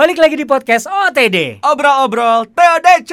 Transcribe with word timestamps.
Balik 0.00 0.16
lagi 0.16 0.32
di 0.32 0.48
podcast 0.48 0.88
OTD. 0.88 1.60
Obrol-obrol 1.60 2.48
TODC 2.56 3.12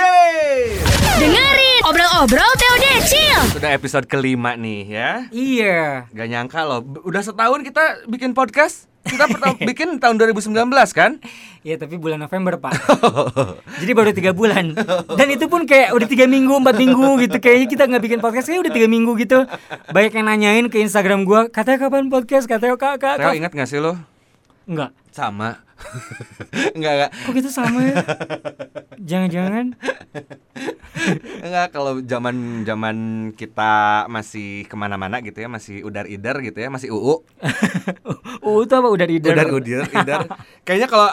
Dengerin 1.19 1.83
obrol-obrol 1.83 2.51
Teo 2.55 2.75
Decil. 2.79 3.39
Sudah 3.51 3.75
episode 3.75 4.07
kelima 4.07 4.55
nih 4.55 4.87
ya 4.87 5.11
Iya. 5.35 6.07
Gak 6.15 6.27
nyangka 6.31 6.63
loh 6.63 6.87
Udah 7.03 7.19
setahun 7.19 7.67
kita 7.67 8.07
bikin 8.07 8.31
podcast 8.31 8.87
Kita 9.03 9.27
pertama 9.27 9.59
bikin 9.75 9.99
tahun 9.99 10.15
2019 10.15 10.47
kan 10.95 11.19
Iya 11.67 11.75
tapi 11.75 11.99
bulan 11.99 12.23
November 12.23 12.55
pak. 12.55 12.79
Jadi 13.83 13.91
baru 13.91 14.15
tiga 14.15 14.31
bulan. 14.31 14.71
Dan 15.19 15.27
itu 15.27 15.51
pun 15.51 15.67
kayak 15.67 15.91
udah 15.91 16.07
tiga 16.07 16.23
minggu, 16.23 16.63
empat 16.63 16.79
minggu 16.79 17.27
gitu. 17.27 17.43
Kayaknya 17.43 17.67
kita 17.67 17.83
nggak 17.91 18.03
bikin 18.07 18.19
podcast 18.23 18.47
kayak 18.47 18.63
udah 18.63 18.71
tiga 18.71 18.87
minggu 18.87 19.11
gitu. 19.19 19.43
Banyak 19.91 20.15
yang 20.15 20.25
nanyain 20.31 20.65
ke 20.71 20.79
Instagram 20.79 21.27
gua, 21.27 21.51
katanya 21.51 21.91
kapan 21.91 22.07
podcast? 22.07 22.47
Katanya 22.47 22.79
kak 22.79 23.03
kak. 23.03 23.19
Teo 23.19 23.27
kak." 23.27 23.35
ingat 23.35 23.51
gak 23.51 23.67
sih 23.67 23.83
lo? 23.83 23.99
Enggak. 24.63 24.95
Sama 25.11 25.66
Enggak, 26.77 26.91
enggak 26.93 27.11
Kok 27.13 27.33
gitu 27.37 27.49
sama 27.53 27.79
ya? 27.85 27.95
Jangan-jangan. 28.97 29.65
Enggak, 31.45 31.67
kalau 31.71 32.01
zaman 32.01 32.65
zaman 32.65 32.97
kita 33.37 34.05
masih 34.09 34.65
ke 34.65 34.75
mana-mana 34.75 35.21
gitu 35.21 35.37
ya 35.37 35.49
Masih 35.49 35.85
udar-idar 35.85 36.41
gitu 36.41 36.57
ya, 36.57 36.69
masih 36.73 36.89
UU 36.91 37.21
Uh 38.41 38.57
itu 38.65 38.73
apa 38.73 38.87
udah 38.89 39.05
di 39.05 39.21
Udar, 39.21 39.47
udar, 39.49 39.85
idar 39.93 40.21
Kayaknya 40.65 40.87
kalau 40.89 41.09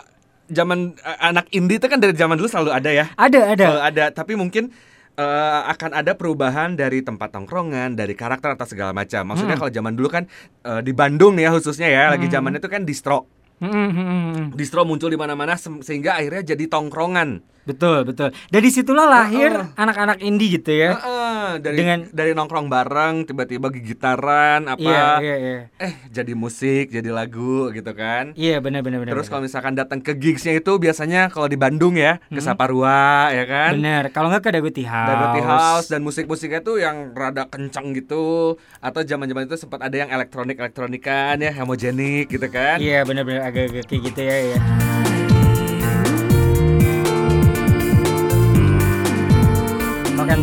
zaman 0.48 0.92
eh, 1.00 1.18
anak 1.24 1.48
indie 1.52 1.80
itu 1.80 1.86
kan 1.88 2.00
dari 2.00 2.12
zaman 2.16 2.36
dulu 2.36 2.48
selalu 2.48 2.70
ada 2.72 2.90
ya 2.92 3.06
Ada 3.16 3.40
ada. 3.56 3.64
Selalu 3.64 3.82
ada, 3.84 4.04
tapi 4.12 4.32
mungkin 4.36 4.72
eh, 5.16 5.60
akan 5.70 5.90
ada 5.94 6.12
perubahan 6.18 6.76
dari 6.76 7.00
tempat 7.00 7.32
tongkrongan, 7.32 7.96
dari 7.96 8.12
karakter 8.12 8.58
atau 8.58 8.66
segala 8.68 8.92
macam. 8.92 9.24
Maksudnya 9.24 9.56
kalau 9.56 9.72
zaman 9.72 9.92
dulu 9.96 10.08
kan 10.10 10.24
eh, 10.66 10.80
di 10.84 10.92
Bandung 10.92 11.38
nih 11.38 11.48
ya 11.48 11.50
khususnya 11.54 11.88
ya, 11.88 12.04
lagi 12.12 12.26
zaman 12.28 12.58
itu 12.58 12.68
kan 12.68 12.82
distro. 12.84 13.33
Hmm, 13.62 13.70
hmm, 13.70 13.90
hmm, 13.94 14.32
hmm. 14.34 14.46
Distro 14.58 14.82
muncul 14.82 15.14
di 15.14 15.18
mana-mana 15.18 15.54
sehingga 15.58 16.18
akhirnya 16.18 16.54
jadi 16.54 16.64
tongkrongan. 16.66 17.53
Betul 17.64 18.04
betul. 18.04 18.28
Dari 18.48 18.68
situlah 18.68 19.04
lahir 19.04 19.72
anak-anak 19.74 20.20
indie 20.20 20.54
gitu 20.54 20.70
ya. 20.70 20.94
Heeh, 20.94 21.48
dari 21.58 21.76
Dengan- 21.80 22.08
dari 22.10 22.32
nongkrong 22.32 22.68
bareng 22.68 23.24
tiba-tiba 23.24 23.68
gigitaran 23.68 24.64
apa 24.66 24.80
Iya 24.80 25.06
iya 25.18 25.36
iya. 25.36 25.56
eh 25.80 25.92
jadi 26.08 26.32
musik, 26.32 26.88
jadi 26.88 27.08
lagu 27.08 27.68
gitu 27.70 27.88
kan. 27.90 28.36
Iya 28.36 28.60
benar 28.60 28.84
benar 28.84 29.00
benar. 29.00 29.12
Terus 29.12 29.26
kalau 29.26 29.42
misalkan 29.42 29.72
datang 29.72 29.98
ke 29.98 30.12
gigsnya 30.12 30.54
itu 30.54 30.76
biasanya 30.76 31.28
kalau 31.28 31.46
di 31.46 31.56
Bandung 31.56 31.96
ya, 31.96 32.20
ke 32.22 32.38
Saparua 32.38 33.30
ya 33.30 33.44
kan. 33.44 33.74
benar. 33.74 34.08
Kalau 34.10 34.28
nggak 34.28 34.42
ke 34.42 34.50
Daguti 34.52 34.84
House. 34.84 35.08
Daguti 35.08 35.40
House 35.42 35.86
dan 35.88 36.00
musik-musiknya 36.00 36.60
tuh 36.60 36.76
yang 36.76 37.12
rada 37.12 37.46
kencang 37.46 37.92
gitu 37.92 38.54
atau 38.78 39.00
zaman-zaman 39.00 39.44
itu 39.44 39.56
sempat 39.56 39.80
ada 39.80 39.96
yang 39.96 40.08
elektronik 40.08 40.56
elektronikan 40.56 41.36
ya 41.36 41.50
homogenik 41.54 42.28
gitu 42.28 42.46
kan 42.46 42.76
Iya 42.76 43.02
benar-benar 43.02 43.48
agak-agak 43.48 43.88
kayak 43.88 44.02
gitu 44.04 44.20
ya. 44.20 44.36
ya. 44.52 45.13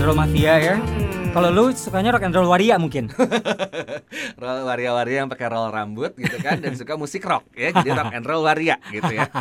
And 0.01 0.09
roll 0.09 0.17
mafia 0.17 0.57
ya. 0.57 0.75
Kalau 1.29 1.53
lu 1.53 1.69
sukanya 1.77 2.17
rock 2.17 2.25
and 2.25 2.33
roll 2.33 2.49
waria 2.49 2.73
mungkin. 2.81 3.13
roll 4.41 4.65
waria-waria 4.65 5.21
yang 5.21 5.29
pakai 5.29 5.45
roll 5.53 5.69
rambut 5.69 6.17
gitu 6.17 6.41
kan 6.41 6.57
dan 6.57 6.73
suka 6.73 6.97
musik 6.97 7.21
rock 7.21 7.45
ya 7.53 7.69
jadi 7.69 7.93
rock 7.93 8.17
and 8.17 8.25
roll 8.25 8.41
waria 8.41 8.81
gitu 8.89 9.13
ya 9.13 9.29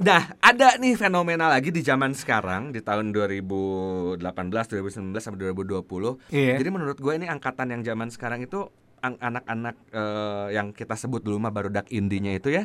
Nah, 0.00 0.32
ada 0.40 0.80
nih 0.80 0.96
fenomena 0.96 1.52
lagi 1.52 1.68
di 1.68 1.84
zaman 1.84 2.16
sekarang 2.16 2.72
di 2.72 2.80
tahun 2.80 3.12
2018, 3.12 4.20
2019 4.20 5.12
sampai 5.16 5.52
2020. 5.52 5.84
Iya. 6.32 6.56
Jadi 6.56 6.68
menurut 6.72 6.96
gue 6.96 7.12
ini 7.16 7.28
angkatan 7.28 7.68
yang 7.68 7.84
zaman 7.84 8.08
sekarang 8.08 8.40
itu 8.40 8.64
anak-anak 9.00 9.76
eh, 9.92 10.46
yang 10.56 10.72
kita 10.72 10.96
sebut 10.96 11.20
dulu 11.20 11.40
mah 11.40 11.52
baru 11.52 11.68
dak 11.68 11.88
indinya 11.92 12.32
itu 12.32 12.48
ya 12.48 12.64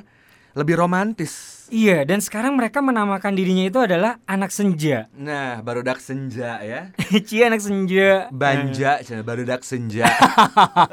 lebih 0.56 0.80
romantis. 0.80 1.68
iya, 1.68 2.08
dan 2.08 2.24
sekarang 2.24 2.56
mereka 2.56 2.80
menamakan 2.80 3.36
dirinya 3.36 3.68
itu 3.68 3.76
adalah 3.84 4.24
anak 4.24 4.56
senja. 4.56 5.12
Nah, 5.20 5.60
baru 5.60 5.84
dak 5.84 6.00
senja 6.00 6.64
ya. 6.64 6.96
Cie 7.28 7.44
anak 7.52 7.60
senja. 7.60 8.32
Banja, 8.32 9.04
baru 9.20 9.44
dak 9.44 9.68
senja. 9.68 10.08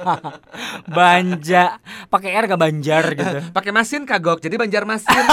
Banja. 0.99 1.79
Pakai 2.11 2.35
R 2.35 2.51
gak 2.51 2.59
banjar 2.59 3.05
gitu. 3.15 3.39
Pakai 3.57 3.71
mesin 3.71 4.03
kagok, 4.03 4.43
jadi 4.43 4.59
banjar 4.59 4.83
masin. 4.83 5.25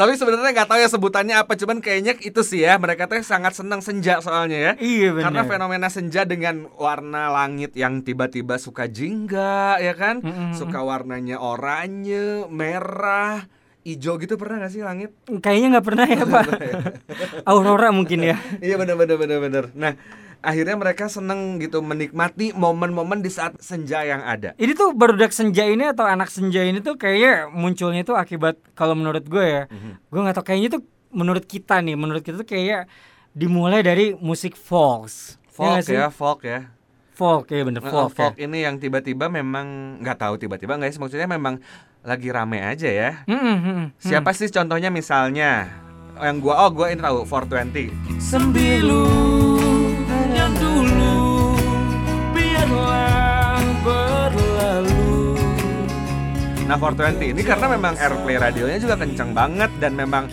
Tapi 0.00 0.16
sebenarnya 0.16 0.56
nggak 0.56 0.68
tahu 0.72 0.80
ya 0.80 0.88
sebutannya 0.88 1.36
apa, 1.36 1.52
cuman 1.60 1.84
kayaknya 1.84 2.16
itu 2.24 2.40
sih 2.40 2.64
ya. 2.64 2.80
Mereka 2.80 3.04
tuh 3.04 3.20
sangat 3.20 3.52
senang 3.52 3.84
senja 3.84 4.24
soalnya 4.24 4.56
ya. 4.56 4.72
Iya 4.80 5.12
benar. 5.12 5.24
Karena 5.28 5.42
fenomena 5.44 5.88
senja 5.92 6.24
dengan 6.24 6.72
warna 6.80 7.28
langit 7.28 7.76
yang 7.76 8.00
tiba-tiba 8.00 8.56
suka 8.56 8.88
jingga, 8.88 9.76
ya 9.76 9.92
kan? 9.92 10.24
Mm-mm. 10.24 10.56
Suka 10.56 10.80
warnanya 10.80 11.36
oranye, 11.36 12.48
merah, 12.48 13.44
hijau 13.84 14.16
gitu 14.16 14.40
pernah 14.40 14.64
gak 14.64 14.72
sih 14.72 14.80
langit? 14.80 15.12
Kayaknya 15.28 15.68
nggak 15.76 15.86
pernah 15.92 16.06
ya 16.08 16.24
pak. 16.24 16.46
Aurora 17.52 17.92
mungkin 17.92 18.24
ya. 18.24 18.40
Iya 18.64 18.80
benar 18.80 18.96
benar 18.96 19.20
benar 19.20 19.38
benar. 19.44 19.64
Nah, 19.76 19.92
akhirnya 20.40 20.76
mereka 20.76 21.06
seneng 21.06 21.60
gitu 21.60 21.84
menikmati 21.84 22.52
momen-momen 22.56 23.20
di 23.20 23.28
saat 23.28 23.60
senja 23.60 24.04
yang 24.04 24.24
ada. 24.24 24.56
Ini 24.56 24.72
tuh 24.72 24.96
barudak 24.96 25.32
senja 25.32 25.68
ini 25.68 25.88
atau 25.88 26.08
anak 26.08 26.32
senja 26.32 26.64
ini 26.64 26.80
tuh 26.80 26.96
kayaknya 26.96 27.52
munculnya 27.52 28.02
tuh 28.04 28.16
akibat 28.16 28.56
kalau 28.72 28.96
menurut 28.96 29.24
gue 29.28 29.44
ya, 29.44 29.62
gue 30.08 30.20
nggak 30.20 30.36
tahu 30.40 30.46
kayaknya 30.48 30.80
tuh 30.80 30.82
menurut 31.12 31.44
kita 31.44 31.84
nih, 31.84 31.96
menurut 31.96 32.22
kita 32.24 32.40
tuh 32.40 32.48
kayak 32.48 32.88
dimulai 33.36 33.84
dari 33.84 34.16
musik 34.16 34.56
folk. 34.56 35.08
Folk 35.52 35.76
nggak 35.76 35.84
sih? 35.86 35.96
ya, 35.96 36.08
folk 36.08 36.42
ya. 36.44 36.60
folk 37.20 37.52
ya 37.52 37.68
bener 37.68 37.84
folk. 37.84 38.16
folk 38.16 38.40
ya. 38.40 38.48
ini 38.48 38.64
yang 38.64 38.80
tiba-tiba 38.80 39.28
memang 39.28 40.00
nggak 40.00 40.24
tahu 40.24 40.40
tiba-tiba 40.40 40.80
nggak 40.80 40.88
sih 40.88 41.00
maksudnya 41.04 41.28
memang 41.28 41.60
lagi 42.00 42.32
rame 42.32 42.64
aja 42.64 42.88
ya. 42.88 43.10
Mm, 43.28 43.36
mm, 43.36 43.44
mm, 43.44 43.60
mm. 43.60 43.86
Siapa 44.00 44.32
sih 44.32 44.48
contohnya 44.48 44.88
misalnya 44.88 45.68
yang 46.16 46.40
gua 46.40 46.64
oh 46.64 46.70
gua 46.72 46.88
ini 46.88 47.04
tahu 47.04 47.28
420. 47.28 47.92
Sembilu 48.16 49.39
dulu 50.56 51.56
biarlah 52.32 53.64
berlalu. 53.84 55.36
Nah 56.64 56.76
420 56.78 57.34
ini 57.34 57.42
karena 57.42 57.66
memang 57.68 57.94
airplay 57.98 58.36
radionya 58.38 58.78
juga 58.78 58.96
kencang 58.96 59.34
banget 59.36 59.70
dan 59.82 59.92
memang 59.98 60.30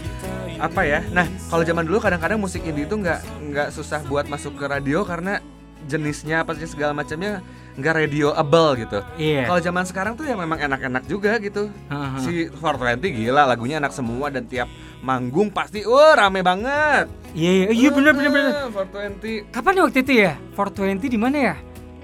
apa 0.58 0.82
ya. 0.86 1.00
Nah 1.14 1.26
kalau 1.50 1.64
zaman 1.68 1.84
dulu 1.86 1.98
kadang-kadang 2.02 2.40
musik 2.40 2.64
indie 2.64 2.86
itu 2.88 2.96
nggak 2.98 3.20
nggak 3.52 3.68
susah 3.74 4.02
buat 4.08 4.26
masuk 4.30 4.58
ke 4.58 4.66
radio 4.66 5.04
karena 5.04 5.44
jenisnya 5.88 6.44
apa 6.44 6.58
sih 6.58 6.68
segala 6.68 6.92
macamnya 6.92 7.40
nggak 7.78 7.94
radioable 7.96 8.70
gitu. 8.76 9.00
Iya. 9.16 9.46
Kalau 9.46 9.62
zaman 9.62 9.84
sekarang 9.86 10.14
tuh 10.18 10.26
ya 10.26 10.34
memang 10.34 10.58
enak-enak 10.58 11.06
juga 11.06 11.38
gitu. 11.38 11.70
Haha. 11.88 12.18
Si 12.20 12.50
420 12.50 13.06
gila 13.14 13.46
lagunya 13.46 13.78
enak 13.78 13.94
semua 13.94 14.28
dan 14.28 14.44
tiap 14.44 14.66
manggung 15.00 15.54
pasti 15.54 15.86
wah 15.86 16.18
rame 16.18 16.42
banget. 16.42 17.06
Iya 17.32 17.52
iya 17.54 17.66
iya 17.70 17.90
bener 17.94 18.18
bener 18.18 18.32
bener. 18.34 18.52
Ah, 18.52 18.68
420 18.74 19.54
Kapan 19.54 19.74
waktu 19.80 20.00
itu 20.02 20.14
ya? 20.18 20.34
420 20.58 21.06
di 21.06 21.20
mana 21.22 21.38
ya? 21.38 21.56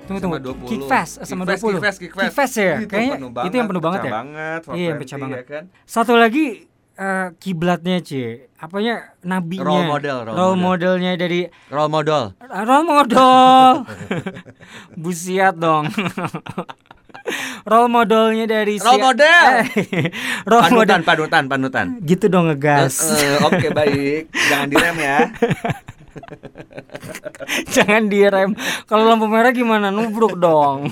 Tunggu 0.04 0.20
tunggu. 0.20 0.36
sama 0.38 0.46
20. 0.46 0.70
Kickfest 0.70 1.14
sama 1.24 1.42
Kickfest, 1.44 1.62
20. 1.64 1.74
Kickfest, 1.74 1.98
Kickfest. 1.98 2.26
Kickfest 2.30 2.56
ya. 2.56 2.74
Itu 2.78 2.88
Kayaknya 2.88 3.14
penuh 3.18 3.32
itu 3.42 3.56
yang 3.56 3.68
penuh 3.68 3.82
banget 3.82 4.00
pecah 4.00 4.06
ya. 4.06 4.14
banget, 4.14 4.60
Iya, 4.62 4.84
yang 4.84 4.98
420, 5.00 5.02
pecah 5.02 5.18
banget. 5.18 5.38
ya 5.38 5.44
kan? 5.50 5.64
Satu 5.88 6.14
lagi 6.14 6.46
eh, 6.96 7.28
kiblatnya 7.38 8.00
Ci. 8.00 8.48
Apanya 8.56 9.12
nabinya? 9.22 9.64
Role 9.64 9.86
model, 9.86 10.18
role 10.24 10.34
Role 10.34 10.56
model. 10.56 10.64
modelnya 10.96 11.12
dari 11.16 11.42
Role 11.68 11.92
model. 11.92 12.24
role 12.40 12.86
model. 12.86 13.84
Busiat 15.04 15.56
dong. 15.56 15.92
role 17.66 17.88
modelnya 17.88 18.46
dari 18.46 18.76
si- 18.76 18.84
Role 18.84 19.04
model. 19.04 19.52
Eh, 19.74 20.08
role 20.50 20.70
model. 20.72 20.96
Panutan, 20.96 21.02
panutan, 21.04 21.44
panutan. 21.46 21.86
Gitu 22.00 22.28
dong 22.28 22.48
ngegas. 22.48 22.96
Eh, 23.12 23.40
Oke 23.42 23.68
baik, 23.70 24.32
jangan 24.32 24.68
direm 24.68 24.98
ya. 24.98 25.18
Jangan 27.76 28.10
direm. 28.10 28.52
Kalau 28.86 29.04
lampu 29.08 29.26
merah 29.30 29.54
gimana? 29.54 29.90
Nubruk 29.90 30.38
dong. 30.38 30.90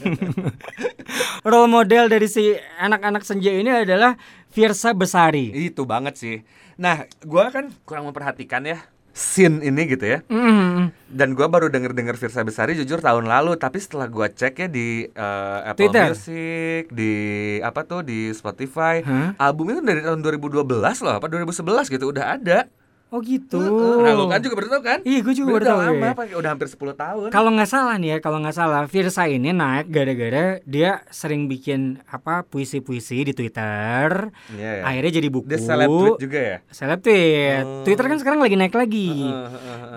Role 1.49 1.69
model 1.71 2.09
dari 2.11 2.27
si 2.29 2.53
anak-anak 2.79 3.25
senja 3.25 3.51
ini 3.51 3.69
adalah 3.71 4.18
Virsa 4.51 4.91
Besari. 4.94 5.51
Itu 5.56 5.88
banget 5.88 6.15
sih. 6.18 6.38
Nah, 6.81 7.06
gua 7.25 7.53
kan 7.53 7.69
kurang 7.85 8.09
memperhatikan 8.09 8.65
ya 8.65 8.81
scene 9.12 9.59
ini 9.59 9.91
gitu 9.91 10.07
ya. 10.07 10.19
Mm. 10.31 10.95
Dan 11.12 11.35
gua 11.35 11.51
baru 11.51 11.67
denger-denger 11.67 12.15
Virsa 12.15 12.41
Besari 12.47 12.79
jujur 12.79 13.03
tahun 13.03 13.27
lalu, 13.27 13.59
tapi 13.59 13.77
setelah 13.77 14.07
gua 14.07 14.31
cek 14.31 14.53
ya 14.56 14.67
di 14.71 15.03
eh, 15.07 15.59
Apple 15.67 15.91
Twitter. 15.91 16.09
Music, 16.15 16.83
di 16.91 17.13
apa 17.59 17.83
tuh 17.83 18.01
di 18.07 18.31
Spotify, 18.31 19.03
Hah? 19.03 19.35
album 19.35 19.75
itu 19.75 19.81
dari 19.83 20.00
tahun 20.00 20.24
2012 20.24 20.63
loh, 21.03 21.13
apa 21.19 21.27
2011 21.27 21.91
gitu 21.91 22.06
udah 22.12 22.39
ada. 22.39 22.71
Oh 23.12 23.19
gitu. 23.19 23.60
Nah, 24.00 24.16
lu 24.16 24.31
kan 24.31 24.40
juga 24.40 24.56
baru 24.56 24.68
tahu 24.72 24.84
kan? 24.88 25.00
Iya, 25.04 25.19
gue 25.19 25.34
juga 25.36 25.60
baru 25.60 25.63
Udah 25.68 25.75
tahu. 25.75 25.81
lama, 25.84 26.24
ya. 26.24 26.36
udah 26.40 26.50
hampir 26.56 26.68
10 26.72 26.96
tahun. 26.96 27.28
Kalau 27.28 27.50
nggak 27.52 27.68
salah 27.68 27.96
nih 28.00 28.10
ya, 28.16 28.18
kalau 28.24 28.40
nggak 28.40 28.56
salah, 28.56 28.88
Virsa 28.88 29.28
ini 29.28 29.52
naik 29.52 29.92
gara-gara 29.92 30.63
dia 30.63 31.04
sering 31.12 31.52
bikin 31.52 32.00
apa 32.08 32.48
puisi-puisi 32.48 33.28
di 33.28 33.36
Twitter. 33.36 34.31
Iya, 34.56 34.72
ya. 34.80 34.84
Akhirnya 34.88 35.12
jadi 35.19 35.28
buku. 35.28 35.44
Dia 35.52 35.60
seleb 35.60 35.92
tweet 35.92 36.24
juga 36.24 36.40
ya? 36.40 36.58
Seleb 36.72 37.00
tweet. 37.04 37.63
Oh. 37.68 37.84
Twitter 37.84 38.06
kan 38.08 38.18
sekarang 38.24 38.40
lagi 38.40 38.56
naik 38.56 38.75
lagi. 38.80 39.12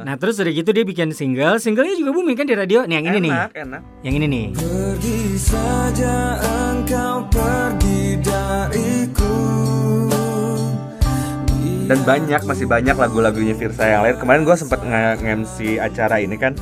Nah 0.03 0.15
terus 0.19 0.35
udah 0.43 0.51
gitu 0.51 0.75
dia 0.75 0.83
bikin 0.83 1.15
single, 1.15 1.63
singlenya 1.63 1.95
juga 1.95 2.11
booming 2.11 2.35
kan 2.35 2.51
di 2.51 2.59
radio. 2.59 2.83
Nih 2.83 2.99
yang 2.99 3.15
ini 3.15 3.31
nih, 3.31 3.33
enak, 3.33 3.51
enak. 3.55 3.83
yang 4.03 4.15
ini 4.19 4.27
nih. 4.27 4.47
Pergi 4.59 5.39
saja 5.39 6.43
engkau 6.43 7.31
pergi 7.31 7.95
dan 11.85 12.01
banyak 12.01 12.43
masih 12.49 12.65
banyak 12.65 12.97
lagu-lagunya 12.97 13.53
Virsa 13.53 13.85
yang 13.85 14.03
lain. 14.09 14.17
Kemarin 14.17 14.43
gue 14.49 14.57
sempet 14.57 14.81
nge-MC 14.81 15.77
acara 15.77 16.17
ini 16.17 16.41
kan 16.41 16.57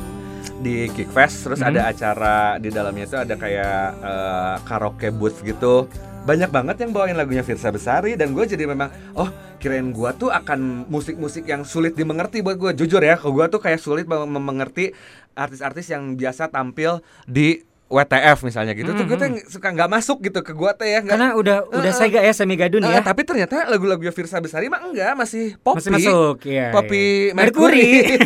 di 0.59 0.91
Kickfest. 0.91 1.47
Terus 1.47 1.63
Hmm. 1.63 1.71
ada 1.71 1.87
acara 1.87 2.59
di 2.59 2.67
dalamnya 2.67 3.07
itu 3.07 3.15
ada 3.15 3.35
kayak 3.39 3.77
eh, 4.03 4.55
karaoke 4.67 5.15
booth 5.15 5.39
gitu. 5.47 5.87
Banyak 6.27 6.51
banget 6.51 6.83
yang 6.83 6.91
bawain 6.91 7.15
lagunya 7.15 7.43
Virsa 7.43 7.71
Besari. 7.71 8.19
Dan 8.19 8.35
gue 8.35 8.43
jadi 8.43 8.67
memang 8.67 8.91
oh 9.15 9.31
kirain 9.63 9.95
gue 9.95 10.09
tuh 10.19 10.27
akan 10.27 10.91
musik-musik 10.91 11.47
yang 11.47 11.63
sulit 11.63 11.95
dimengerti 11.95 12.43
buat 12.43 12.59
gue 12.59 12.75
jujur 12.75 12.99
ya 12.99 13.15
gue 13.15 13.45
tuh 13.47 13.63
kayak 13.63 13.79
sulit 13.79 14.03
mengerti 14.11 14.91
artis-artis 15.39 15.87
yang 15.87 16.19
biasa 16.19 16.51
tampil 16.51 16.99
di 17.23 17.63
WTF 17.85 18.41
misalnya 18.41 18.71
gitu 18.71 18.89
tuh 18.89 19.03
gue 19.03 19.13
tuh 19.13 19.27
suka 19.47 19.69
nggak 19.69 19.85
masuk 19.87 20.17
gitu 20.21 20.39
ke 20.39 20.51
gue 20.51 20.71
teh 20.73 20.89
ya 20.89 20.99
nggak- 20.99 21.13
Karena 21.13 21.29
udah 21.33 21.57
udah 21.69 21.85
Eh, 21.85 21.95
sega 21.95 22.19
ya 22.19 22.31
semi 22.31 22.55
gadun 22.55 22.81
Eh, 22.81 22.89
ya. 22.89 23.01
tapi 23.01 23.21
ternyata 23.21 23.65
lagu-lagu 23.65 24.01
Virsa 24.01 24.37
Besari 24.37 24.65
mah 24.65 24.81
enggak 24.81 25.13
masih 25.13 25.55
popi 25.57 25.77
Masih 25.79 25.91
masuk, 25.93 26.35
iya, 26.43 26.69
popi 26.69 27.29
iya. 27.29 27.33
Mercury, 27.33 28.17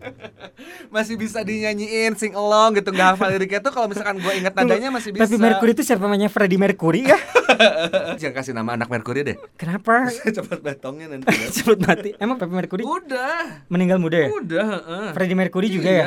masih 0.90 1.14
bisa 1.14 1.40
dinyanyiin 1.40 2.14
sing 2.14 2.32
along 2.32 2.74
gitu 2.74 2.90
nggak 2.90 3.14
hafal 3.14 3.28
liriknya 3.28 3.60
tuh 3.60 3.70
kalau 3.70 3.86
misalkan 3.86 4.16
gue 4.16 4.32
ingat 4.34 4.52
nadanya 4.54 4.88
masih 4.90 5.12
bisa 5.12 5.24
Tapi 5.24 5.36
Mercury 5.36 5.72
itu 5.72 5.82
siapa 5.82 6.00
namanya 6.00 6.28
Freddie 6.28 6.56
Mercury 6.56 7.04
ya? 7.04 7.18
jangan 8.20 8.34
kasih 8.34 8.52
nama 8.52 8.74
anak 8.74 8.88
Mercury 8.88 9.20
deh 9.24 9.36
Kenapa? 9.54 10.08
cepat 10.36 10.58
betongnya 10.58 11.06
nanti 11.10 11.28
ya. 11.28 11.48
Cepet 11.52 11.78
mati. 11.80 12.10
Emang 12.16 12.36
Freddie 12.36 12.56
Mercury 12.56 12.82
udah 12.82 13.66
meninggal 13.66 13.98
muda 13.98 14.18
ya? 14.18 14.28
udah 14.30 14.64
heeh. 14.70 15.06
Freddie 15.12 15.36
Mercury 15.36 15.68
juga 15.68 15.90
ya? 15.90 16.04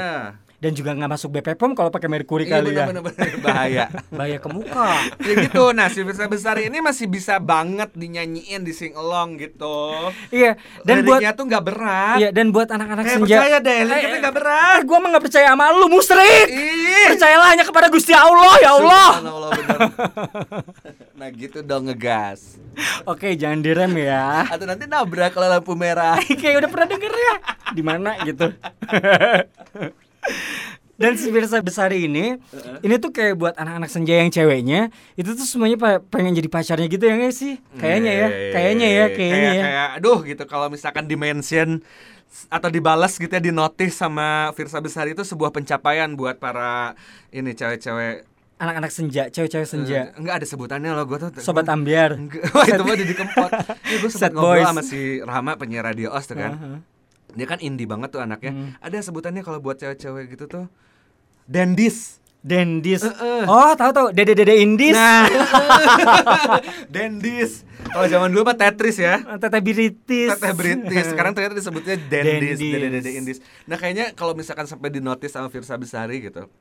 Dan 0.64 0.72
juga 0.72 0.96
nggak 0.96 1.12
masuk 1.12 1.30
BP 1.30 1.60
POM 1.60 1.76
kalau 1.76 1.92
pakai 1.92 2.08
Mercury 2.08 2.48
Iya 2.48 2.54
kali 2.56 2.72
ya. 2.72 2.88
benar-benar 2.88 3.28
bahaya 3.46 3.86
Bahaya 4.08 4.38
ke 4.40 4.48
muka. 4.48 4.96
ya 5.28 5.34
gitu 5.44 5.64
nah 5.70 5.88
si 5.88 6.00
Virsa 6.02 6.24
Besari 6.26 6.72
ini 6.72 6.80
masih 6.80 7.06
bisa 7.06 7.36
banget 7.38 7.92
dinyanyiin 7.92 8.64
di 8.64 8.72
sing 8.72 8.96
along 8.96 9.36
gitu 9.36 9.92
Iya, 10.30 10.56
dan 10.82 11.04
buat 11.04 11.20
tuh 11.20 11.44
nggak 11.44 11.64
berat 11.64 12.18
Iya, 12.18 12.30
dan 12.32 12.50
buat 12.50 12.72
anak-anak 12.72 13.04
Eh, 13.04 13.12
senja. 13.14 13.36
percaya 13.36 13.58
deh, 13.60 13.80
liriknya 13.84 14.20
nggak 14.22 14.36
berat. 14.36 14.80
Eh, 14.80 14.84
gua 14.84 14.98
mah 14.98 15.10
nggak 15.12 15.24
percaya 15.24 15.48
sama 15.50 15.66
lu, 15.70 15.86
musrik. 15.88 16.48
Ih. 16.48 17.12
Percayalah 17.12 17.48
hanya 17.50 17.66
kepada 17.66 17.88
Gusti 17.90 18.14
Allah, 18.14 18.54
ya 18.58 18.72
Allah. 18.72 19.10
Bener. 19.20 19.80
nah 21.20 21.28
gitu 21.30 21.60
dong 21.60 21.90
ngegas. 21.90 22.56
Oke, 23.04 23.34
jangan 23.34 23.60
direm 23.60 23.92
ya. 23.98 24.48
Atau 24.48 24.64
nanti 24.64 24.86
nabrak 24.86 25.34
kalau 25.34 25.50
lampu 25.50 25.74
merah. 25.74 26.16
Kayak 26.22 26.64
udah 26.64 26.70
pernah 26.70 26.88
denger 26.88 27.12
ya. 27.12 27.36
Di 27.70 27.82
mana 27.82 28.16
gitu. 28.24 28.48
Dan 30.94 31.18
si 31.18 31.34
Virsa 31.34 31.58
Besari 31.60 32.06
ini, 32.06 32.38
ini 32.80 32.96
tuh 33.02 33.10
kayak 33.10 33.34
buat 33.34 33.58
anak-anak 33.58 33.90
senja 33.90 34.14
yang 34.14 34.30
ceweknya, 34.30 34.94
itu 35.18 35.34
tuh 35.34 35.42
semuanya 35.42 35.76
pengen 36.06 36.38
jadi 36.38 36.46
pacarnya 36.46 36.86
gitu 36.86 37.02
ya 37.04 37.18
nggak 37.18 37.34
sih? 37.34 37.58
Kayaknya 37.76 38.12
ya, 38.14 38.28
kayaknya 38.54 38.88
ya, 38.88 39.06
kayaknya 39.10 39.42
kayak, 39.42 39.58
ya. 39.58 39.64
Kayak 39.66 39.88
aduh 39.98 40.20
gitu 40.22 40.44
kalau 40.46 40.70
misalkan 40.70 41.10
di 41.10 41.18
mention 41.18 41.82
atau 42.48 42.70
dibalas 42.70 43.18
gitu 43.18 43.30
ya 43.30 43.42
di 43.42 43.50
notice 43.50 43.94
sama 43.94 44.54
Virsa 44.54 44.78
Besari 44.80 45.18
itu 45.18 45.26
sebuah 45.26 45.50
pencapaian 45.50 46.14
buat 46.14 46.38
para 46.38 46.94
ini 47.30 47.52
cewek-cewek 47.52 48.30
Anak-anak 48.54 48.94
senja, 48.94 49.28
cewek-cewek 49.28 49.68
senja. 49.68 50.14
Eh, 50.14 50.22
enggak 50.22 50.40
ada 50.40 50.46
sebutannya 50.48 50.94
loh 50.94 51.04
gue 51.04 51.18
tuh 51.20 51.30
Sobat 51.42 51.68
ambiar. 51.68 52.16
Enggak, 52.16 52.48
Wah 52.56 52.64
itu 52.64 52.80
mah 52.80 52.96
Didi 52.96 53.12
Kempot 53.12 53.50
Ini 53.90 53.96
gue 53.98 54.10
sempat 54.14 54.32
ngobrol 54.32 54.62
boys. 54.62 54.66
sama 54.70 54.82
si 54.86 55.20
Rama 55.20 55.58
penyiar 55.58 55.84
radio 55.84 56.14
OS 56.14 56.30
tuh 56.30 56.38
kan 56.38 56.52
Uh-huh. 56.54 56.78
Dia 57.34 57.48
kan 57.50 57.60
indie 57.60 57.90
banget 57.90 58.14
tuh 58.14 58.22
anaknya 58.22 58.52
Hmm. 58.54 58.70
Ada 58.80 59.10
sebutannya 59.10 59.42
kalau 59.42 59.60
buat 59.60 59.82
cewek-cewek 59.82 60.38
gitu 60.38 60.46
tuh 60.46 60.66
Dendis 61.50 62.24
Dendis. 62.44 63.08
Eh, 63.08 63.08
eh. 63.08 63.44
Oh, 63.48 63.72
tahu 63.72 63.96
tahu. 63.96 64.08
Dede-dede 64.12 64.60
Indis. 64.60 64.92
Nah 64.92 65.24
Dendis 66.94 67.64
Kalau 67.88 68.04
zaman 68.12 68.36
dulu 68.36 68.44
mah 68.52 68.60
Tetris 68.60 69.00
ya 69.00 69.24
Teteh 69.40 69.64
Biritis. 69.64 70.36
Teteh 70.36 70.52
British 70.52 71.08
Sekarang 71.16 71.32
ternyata 71.32 71.56
disebutnya 71.56 71.96
Dendis 71.96 72.60
Dendis. 72.60 72.60
Dede-dede 72.60 73.12
Indis 73.16 73.38
Nah 73.64 73.80
kayaknya 73.80 74.12
kalau 74.12 74.36
misalkan 74.36 74.68
sampai 74.68 74.92
di 74.92 75.00
notice 75.00 75.32
sama 75.32 75.48
Virsa 75.48 75.80
Besari 75.80 76.20
gitu 76.20 76.52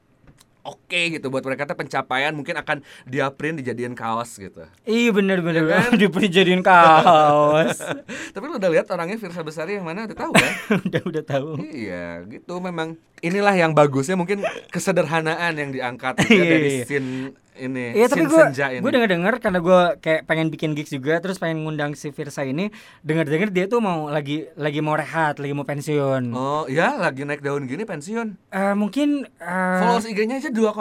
Oke 0.63 1.11
gitu 1.11 1.27
buat 1.27 1.43
mereka 1.43 1.67
tuh 1.67 1.75
pencapaian 1.75 2.31
mungkin 2.31 2.55
akan 2.55 2.87
dia 3.03 3.27
print 3.35 3.59
dijadiin 3.59 3.99
kaos 3.99 4.39
gitu 4.39 4.63
Iya 4.87 5.11
bener 5.11 5.43
bener 5.43 5.67
Ya 5.67 5.91
kan? 5.91 5.99
Pernah 6.15 6.31
jadiin 6.31 6.63
kaos. 6.63 7.83
Tapi 8.35 8.45
lu 8.47 8.63
udah 8.63 8.71
lihat 8.71 8.87
orangnya 8.89 9.19
Virsa 9.19 9.43
Besari 9.43 9.75
yang 9.75 9.87
mana 9.87 10.07
udah 10.07 10.15
tahu 10.15 10.31
kan 10.31 10.53
udah 10.87 11.03
udah 11.03 11.23
tahu. 11.27 11.51
Iya, 11.61 12.23
gitu 12.31 12.63
memang 12.63 12.95
inilah 13.21 13.55
yang 13.55 13.75
bagusnya 13.75 14.15
mungkin 14.15 14.43
kesederhanaan 14.71 15.55
yang 15.55 15.71
diangkat 15.71 16.15
ya, 16.23 16.31
Iya, 16.31 16.45
dari 16.47 16.71
iya. 16.71 16.85
scene 16.87 17.11
ini, 17.55 17.93
Iya 17.93 18.07
tapi 18.07 18.25
gue 18.25 18.41
senja 18.43 18.67
ini. 18.69 18.81
gue 18.81 18.91
denger 18.91 19.11
dengar 19.11 19.35
karena 19.37 19.59
gue 19.59 19.81
kayak 19.99 20.25
pengen 20.25 20.49
bikin 20.49 20.73
gigs 20.73 20.89
juga 20.89 21.19
terus 21.19 21.37
pengen 21.37 21.63
ngundang 21.63 21.93
si 21.93 22.09
Virsa 22.09 22.43
ini 22.43 22.73
denger 23.01 23.27
dengar 23.27 23.49
dia 23.49 23.65
tuh 23.67 23.79
mau 23.79 24.07
lagi 24.07 24.49
lagi 24.55 24.79
mau 24.79 24.93
rehat 24.93 25.37
lagi 25.37 25.51
mau 25.51 25.63
pensiun. 25.63 26.31
Oh, 26.31 26.65
ya 26.67 26.95
lagi 26.95 27.23
naik 27.23 27.41
daun 27.41 27.65
gini 27.65 27.83
pensiun. 27.83 28.35
Eh, 28.49 28.73
mungkin 28.73 29.25
eh, 29.35 29.79
Followers 29.79 30.07
IG-nya 30.07 30.39
aja 30.39 30.49
2,2 30.49 30.73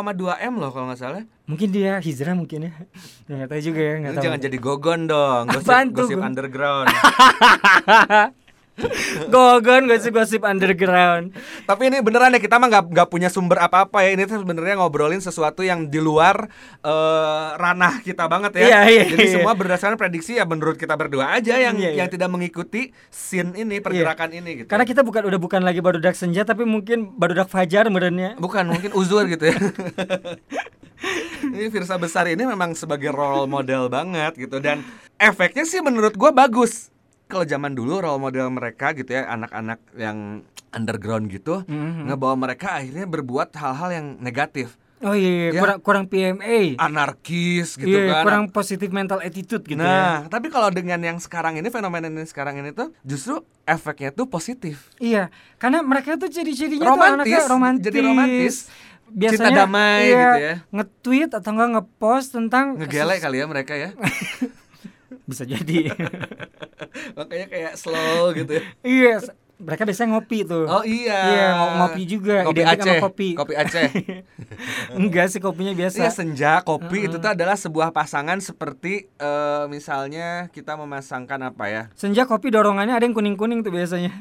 M 0.41 0.53
loh 0.55 0.69
kalau 0.69 0.87
nggak 0.87 0.99
salah. 0.99 1.23
mungkin 1.41 1.67
dia 1.67 1.99
hijrah 1.99 2.31
mungkin 2.31 2.63
ya 2.63 2.73
nggak 3.27 3.49
tahu 3.49 3.59
juga 3.61 3.81
ya 3.81 3.95
nggak 3.97 4.13
tahu. 4.13 4.23
jangan 4.23 4.39
jadi 4.39 4.57
gogon 4.57 5.01
dong, 5.05 5.43
gosip, 5.47 5.67
Apaan 5.67 5.87
gosip 5.91 6.17
underground. 6.17 6.87
Gogon 9.33 9.91
gosip-gosip 9.91 10.41
underground. 10.47 11.35
Tapi 11.67 11.91
ini 11.91 11.99
beneran 11.99 12.33
ya 12.33 12.39
kita 12.39 12.55
mah 12.57 12.71
nggak 12.71 12.85
nggak 12.95 13.09
punya 13.11 13.27
sumber 13.27 13.59
apa-apa 13.59 14.07
ya. 14.07 14.15
Ini 14.15 14.23
tuh 14.25 14.41
sebenarnya 14.41 14.79
ngobrolin 14.79 15.19
sesuatu 15.19 15.61
yang 15.61 15.91
di 15.91 15.99
luar 15.99 16.47
eh, 16.81 17.47
ranah 17.59 17.99
kita 18.01 18.25
banget 18.31 18.63
ya. 18.63 18.63
Iya, 18.63 18.79
iya, 18.87 19.03
Jadi 19.11 19.25
iya. 19.27 19.33
semua 19.39 19.53
berdasarkan 19.53 19.99
prediksi 19.99 20.39
ya 20.39 20.47
menurut 20.47 20.79
kita 20.79 20.95
berdua 20.95 21.35
aja 21.35 21.59
yang 21.59 21.75
Iya, 21.77 21.91
iya. 21.93 21.99
yang 22.03 22.09
tidak 22.09 22.29
mengikuti 22.31 22.95
scene 23.11 23.53
ini, 23.59 23.83
pergerakan 23.83 24.31
ini 24.31 24.63
gitu. 24.63 24.67
Karena 24.71 24.87
kita 24.87 25.03
bukan 25.03 25.27
udah 25.27 25.39
bukan 25.39 25.61
lagi 25.63 25.83
barudak 25.83 26.15
senja 26.15 26.47
tapi 26.47 26.63
mungkin 26.63 27.11
barudak 27.15 27.51
fajar 27.51 27.91
merenya. 27.91 28.39
Bukan 28.39 28.71
mungkin 28.71 28.91
uzur 28.95 29.27
gitu 29.27 29.51
ya. 29.51 29.57
ini 31.51 31.67
Virsa 31.73 31.97
besar 31.97 32.29
ini 32.29 32.45
memang 32.45 32.77
sebagai 32.77 33.09
role 33.09 33.49
model 33.49 33.89
banget 33.89 34.37
gitu 34.37 34.61
dan 34.61 34.85
efeknya 35.17 35.65
sih 35.67 35.81
menurut 35.83 36.15
gua 36.15 36.31
bagus. 36.31 36.93
Kalau 37.31 37.45
zaman 37.45 37.71
dulu 37.71 37.97
role 37.97 38.19
model 38.19 38.47
mereka 38.49 38.91
gitu 38.91 39.07
ya 39.09 39.25
anak-anak 39.25 39.79
yang 39.95 40.43
underground 40.69 41.27
gitu 41.27 41.63
Mhm. 41.63 42.07
ngebawa 42.07 42.35
mereka 42.37 42.75
akhirnya 42.75 43.03
berbuat 43.05 43.51
hal-hal 43.53 43.89
yang 43.91 44.07
negatif, 44.19 44.75
Oh 45.01 45.11
iya, 45.11 45.49
iya, 45.49 45.49
Ya. 45.49 45.59
kurang 45.59 45.79
kurang 45.81 46.05
PMA. 46.05 46.77
anarkis 46.77 47.73
gitu 47.73 47.89
Iya, 47.89 48.05
kan. 48.13 48.23
kurang 48.23 48.43
positif 48.47 48.87
mental 48.89 49.17
attitude 49.19 49.65
gitu 49.65 49.75
ya. 49.75 49.89
nah, 50.21 50.29
tapi 50.29 50.47
kalau 50.47 50.69
dengan 50.69 51.01
yang 51.01 51.17
sekarang 51.17 51.57
ini 51.57 51.67
fenomena 51.67 52.05
ini 52.05 52.21
sekarang 52.23 52.55
ini 52.55 52.69
tuh 52.69 52.93
justru 53.01 53.41
efeknya 53.63 54.11
tuh 54.11 54.27
positif. 54.27 54.93
Iya, 54.97 55.27
karena 55.57 55.81
mereka 55.81 56.15
tuh 56.15 56.29
ciri-cirinya 56.29 56.85
tuh 56.85 56.93
Romantis, 56.93 57.17
anaknya 57.25 57.41
romantis. 57.47 57.83
jadi 57.83 57.99
romantis. 57.99 58.55
Biasanya 59.09 59.43
Cinta 59.43 59.59
damai 59.59 59.99
iya, 60.05 60.21
gitu 60.29 60.39
ya. 60.39 60.55
Nge-tweet 60.71 61.29
atau 61.33 61.49
enggak 61.51 61.69
nge-post 61.73 62.27
tentang 62.31 62.65
Ngegelek 62.77 63.19
kali 63.19 63.37
ya 63.37 63.45
mereka 63.45 63.73
ya. 63.75 63.89
Bisa 65.23 65.43
jadi. 65.43 65.91
Makanya 67.17 67.47
kayak 67.47 67.73
slow 67.75 68.33
gitu 68.33 68.51
ya. 68.53 68.63
iya, 68.81 69.13
s- 69.17 69.31
mereka 69.57 69.85
biasanya 69.85 70.09
ngopi 70.11 70.41
tuh. 70.41 70.65
Oh 70.65 70.81
iya. 70.81 71.19
Iya, 71.23 71.45
ngo- 71.53 71.71
ngopi 71.77 72.01
juga, 72.05 72.41
Kopi 72.41 72.57
identik 72.57 72.81
sama 72.81 72.89
Aceh. 72.89 72.99
kopi. 72.99 73.29
Kopi 73.31 73.53
Aceh. 73.53 73.89
Enggak 74.97 75.29
sih 75.29 75.37
kopinya 75.37 75.69
biasa. 75.71 75.97
Iya 75.99 76.09
senja 76.09 76.51
kopi 76.61 77.05
itu 77.05 77.15
tuh 77.15 77.29
adalah 77.29 77.53
sebuah 77.53 77.89
pasangan 77.91 78.37
seperti 78.39 79.05
eh, 79.13 79.63
misalnya 79.67 80.49
kita 80.49 80.73
memasangkan 80.75 81.39
apa 81.45 81.65
ya? 81.67 81.83
Senja 81.93 82.25
kopi 82.25 82.49
dorongannya 82.49 82.91
ada 82.91 83.05
yang 83.05 83.13
kuning-kuning 83.13 83.61
tuh 83.61 83.71
biasanya. 83.71 84.11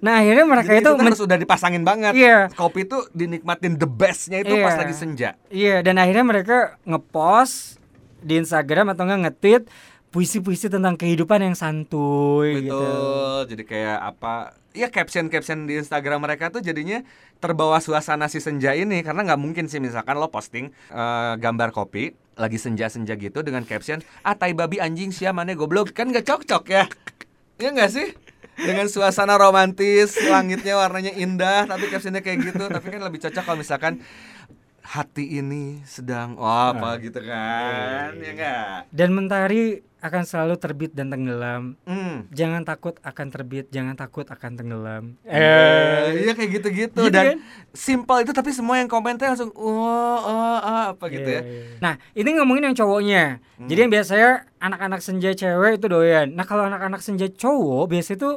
Nah, 0.00 0.16
akhirnya 0.16 0.48
mereka 0.48 0.72
Jadi 0.72 0.80
itu 0.80 0.90
itu 0.90 1.02
harus 1.02 1.20
udah 1.20 1.36
dipasangin 1.36 1.84
banget. 1.84 2.16
Iya. 2.16 2.48
Kopi 2.50 2.86
tuh 2.86 3.04
dinikmatin 3.12 3.76
the 3.76 3.84
bestnya 3.84 4.40
itu 4.40 4.56
pas 4.56 4.72
Iya. 4.72 4.80
lagi 4.80 4.94
senja. 4.94 5.30
Iya, 5.46 5.84
dan 5.84 6.00
akhirnya 6.00 6.24
mereka 6.24 6.56
ngepost 6.82 7.76
di 8.18 8.40
Instagram 8.40 8.88
atau 8.88 9.04
enggak 9.04 9.20
nge-tweet 9.26 9.62
puisi-puisi 10.10 10.66
tentang 10.66 10.98
kehidupan 10.98 11.38
yang 11.40 11.56
santuy 11.56 12.66
gitu. 12.66 12.74
Betul. 12.74 13.40
Jadi 13.54 13.62
kayak 13.66 13.98
apa? 14.02 14.54
Ya 14.70 14.86
caption-caption 14.90 15.66
di 15.66 15.78
Instagram 15.78 16.22
mereka 16.22 16.50
tuh 16.50 16.62
jadinya 16.62 17.02
terbawa 17.42 17.82
suasana 17.82 18.30
si 18.30 18.38
senja 18.38 18.76
ini 18.76 19.02
karena 19.02 19.26
nggak 19.26 19.40
mungkin 19.40 19.66
sih 19.66 19.82
misalkan 19.82 20.20
lo 20.20 20.30
posting 20.30 20.70
eh, 20.92 21.34
gambar 21.40 21.74
kopi 21.74 22.14
lagi 22.38 22.60
senja-senja 22.60 23.16
gitu 23.18 23.42
dengan 23.42 23.66
caption 23.66 24.00
ah 24.22 24.36
tai 24.36 24.56
babi 24.56 24.78
anjing 24.78 25.10
sia 25.10 25.32
mana 25.32 25.56
goblok 25.56 25.92
kan 25.92 26.08
nggak 26.08 26.24
cocok 26.24 26.64
ya 26.68 26.84
ya 27.60 27.68
nggak 27.72 27.90
sih 27.92 28.08
dengan 28.60 28.88
suasana 28.88 29.36
romantis 29.40 30.16
langitnya 30.28 30.76
warnanya 30.76 31.12
indah 31.16 31.68
tapi 31.68 31.88
captionnya 31.88 32.24
kayak 32.24 32.52
gitu 32.52 32.64
tapi 32.68 32.86
kan 32.92 33.00
lebih 33.04 33.20
cocok 33.24 33.42
kalau 33.44 33.58
misalkan 33.60 34.00
hati 34.82 35.38
ini 35.38 35.84
sedang 35.84 36.34
oh 36.34 36.46
apa 36.70 36.96
gitu 36.98 37.20
kan 37.20 38.16
ya 38.16 38.30
nggak 38.32 38.90
Dan 38.90 39.12
mentari 39.12 39.62
akan 40.00 40.24
selalu 40.24 40.56
terbit 40.56 40.96
dan 40.96 41.12
tenggelam. 41.12 41.76
hmm. 41.84 42.32
Jangan 42.32 42.64
takut 42.64 42.96
akan 42.98 43.26
terbit, 43.28 43.68
jangan 43.68 43.92
takut 43.92 44.24
akan 44.24 44.56
tenggelam. 44.56 45.20
Eh, 45.28 46.24
iya 46.24 46.32
kayak 46.32 46.50
gitu-gitu 46.56 46.96
Gitu 46.96 47.12
dan 47.12 47.36
kan? 47.36 47.38
simpel 47.70 48.24
itu 48.24 48.32
tapi 48.32 48.48
semua 48.50 48.80
yang 48.80 48.88
komentar 48.88 49.28
langsung 49.28 49.52
wah 49.52 50.18
oh, 50.18 50.58
ah, 50.58 50.84
apa 50.90 51.04
gitu 51.06 51.28
Iya, 51.28 51.36
ya. 51.36 51.42
iya. 51.44 51.64
Nah, 51.78 51.94
ini 52.14 52.28
ngomongin 52.32 52.64
yang 52.66 52.76
cowoknya. 52.76 53.24
Jadi 53.60 53.76
yang 53.78 53.92
biasanya 53.92 54.30
anak-anak 54.56 55.00
senja 55.00 55.30
cewek 55.30 55.76
itu 55.76 55.86
doyan. 55.86 56.32
Nah 56.32 56.48
kalau 56.48 56.64
anak-anak 56.64 57.04
senja 57.04 57.28
cowok 57.28 57.92
biasanya 57.92 58.18
tuh 58.18 58.34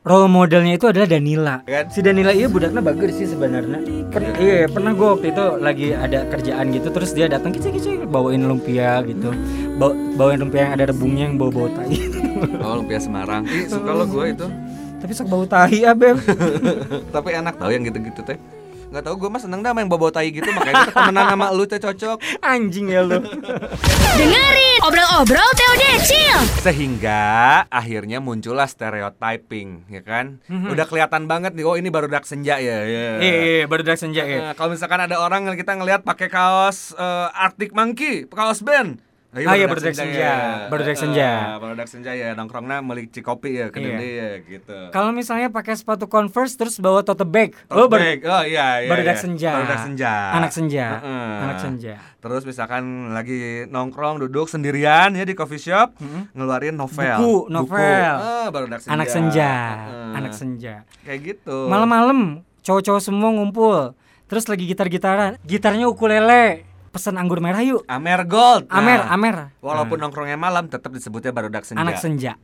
role 0.00 0.32
modelnya 0.32 0.80
itu 0.80 0.88
adalah 0.88 1.04
Danila. 1.04 1.56
Kan? 1.68 1.92
Si 1.92 2.00
Danila 2.00 2.32
iya 2.32 2.48
budaknya 2.48 2.80
bagus 2.80 3.12
sih 3.20 3.28
sebenarnya. 3.28 3.84
Per- 4.08 4.36
iya 4.40 4.64
pernah 4.66 4.96
gue 4.96 5.08
waktu 5.08 5.26
itu 5.32 5.44
lagi 5.60 5.88
ada 5.92 6.24
kerjaan 6.32 6.72
gitu 6.72 6.88
terus 6.88 7.12
dia 7.12 7.28
datang 7.28 7.52
kicik-kicik 7.52 8.08
bawain 8.08 8.40
lumpia 8.48 9.04
gitu. 9.04 9.28
Bawa, 9.76 9.92
bawain 10.16 10.40
lumpia 10.40 10.68
yang 10.68 10.74
ada 10.80 10.84
rebungnya 10.88 11.28
yang 11.28 11.36
bau-bau 11.36 11.68
tai. 11.72 11.96
Oh, 12.40 12.80
lumpia 12.80 12.96
Semarang. 12.96 13.44
Ih, 13.44 13.68
suka 13.68 13.92
lo 13.92 14.08
gue 14.08 14.32
itu. 14.32 14.48
Tapi 15.04 15.12
sok 15.12 15.28
bau 15.28 15.44
tai 15.44 15.84
ya 15.84 15.92
Beb. 15.92 16.16
Tapi 17.14 17.28
enak 17.36 17.60
tau 17.60 17.68
yang 17.68 17.84
gitu-gitu 17.84 18.24
teh. 18.24 18.40
Nggak 18.90 19.06
tahu 19.06 19.14
gue 19.22 19.30
mah 19.30 19.38
seneng 19.38 19.62
dah 19.62 19.70
main 19.70 19.86
bawa 19.86 20.10
tai 20.10 20.34
gitu 20.34 20.50
makanya 20.50 20.90
kita 20.90 20.94
temenan 20.98 21.30
sama 21.30 21.46
lu 21.54 21.62
teh 21.62 21.78
cocok. 21.78 22.18
Anjing 22.42 22.90
ya 22.90 23.06
lu. 23.06 23.22
Dengerin 24.18 24.78
obrol-obrol 24.82 25.50
Teo 25.54 25.74
Decil. 25.78 26.38
Sehingga 26.58 27.22
akhirnya 27.70 28.18
muncullah 28.18 28.66
stereotyping, 28.66 29.86
ya 29.86 30.02
kan? 30.02 30.42
Udah 30.50 30.90
kelihatan 30.90 31.30
banget 31.30 31.54
nih, 31.54 31.62
oh 31.62 31.78
ini 31.78 31.86
baru 31.86 32.10
dak 32.10 32.26
senja 32.26 32.58
ya. 32.58 32.82
ya. 32.82 33.22
Iya, 33.22 33.38
iya, 33.62 33.64
baru 33.70 33.86
dak 33.86 33.94
senja 34.02 34.26
ya. 34.26 34.50
Nah, 34.50 34.54
kalau 34.58 34.74
misalkan 34.74 35.06
ada 35.06 35.22
orang 35.22 35.46
yang 35.46 35.54
kita 35.54 35.78
ngelihat 35.78 36.02
pakai 36.02 36.26
kaos 36.26 36.90
eh, 36.98 37.28
Arctic 37.30 37.70
Monkey, 37.70 38.26
kaos 38.26 38.58
band. 38.66 38.98
Ah, 39.30 39.54
iya, 39.54 39.70
dak 39.70 39.94
senja. 39.94 40.32
Dak 40.66 40.98
senja. 40.98 41.30
Baru 41.62 41.78
dak 41.78 41.86
senja 41.86 42.10
ya, 42.18 42.34
nongkrongnya 42.34 42.82
beli 42.82 43.06
cikopi 43.06 43.62
ya, 43.62 43.66
kedede 43.70 44.08
ya 44.18 44.30
gitu. 44.42 44.90
Kalau 44.90 45.14
misalnya 45.14 45.54
pakai 45.54 45.78
sepatu 45.78 46.10
Converse 46.10 46.58
terus 46.58 46.82
bawa 46.82 47.06
tote 47.06 47.22
bag. 47.22 47.54
Tote 47.70 47.78
oh, 47.78 47.86
bag. 47.86 48.26
oh 48.26 48.42
iya 48.42 48.82
iya. 48.82 48.90
iya. 48.90 49.14
senja. 49.14 49.62
Dak 49.62 49.86
senja. 49.86 50.12
Anak 50.34 50.50
senja. 50.50 50.86
Heeh. 50.98 51.30
Anak 51.46 51.58
senja. 51.62 51.94
Terus 52.18 52.42
misalkan 52.42 53.14
lagi 53.14 53.70
nongkrong 53.70 54.18
duduk 54.26 54.50
sendirian 54.50 55.14
ya 55.14 55.22
di 55.22 55.38
coffee 55.38 55.62
shop, 55.62 55.94
ngeluarin 56.34 56.74
novel. 56.74 57.18
Buku, 57.22 57.54
novel. 57.54 58.14
Ah, 58.18 58.50
baru 58.50 58.66
dak 58.66 58.82
senja. 58.82 58.94
Anak 58.98 59.08
senja. 59.14 59.52
Heeh. 59.86 60.18
Anak 60.18 60.32
senja. 60.34 60.74
Kayak 61.06 61.20
gitu. 61.22 61.70
Malam-malam 61.70 62.42
cowok-cowok 62.66 62.98
semua 62.98 63.30
ngumpul. 63.30 63.94
Terus 64.26 64.50
lagi 64.50 64.66
gitar-gitaran. 64.66 65.38
Gitarnya 65.46 65.86
ukulele. 65.86 66.69
Pesan 66.90 67.14
anggur 67.22 67.38
merah 67.38 67.62
yuk. 67.62 67.86
Amer 67.86 68.26
Gold. 68.26 68.66
Nah, 68.66 68.82
Amer, 68.82 69.00
Amer. 69.06 69.36
Walaupun 69.62 70.02
nongkrongnya 70.02 70.34
malam 70.34 70.66
tetap 70.66 70.90
disebutnya 70.90 71.30
baru 71.30 71.46
dak 71.46 71.62
senja. 71.62 71.78
Anak 71.78 72.02
senja. 72.02 72.34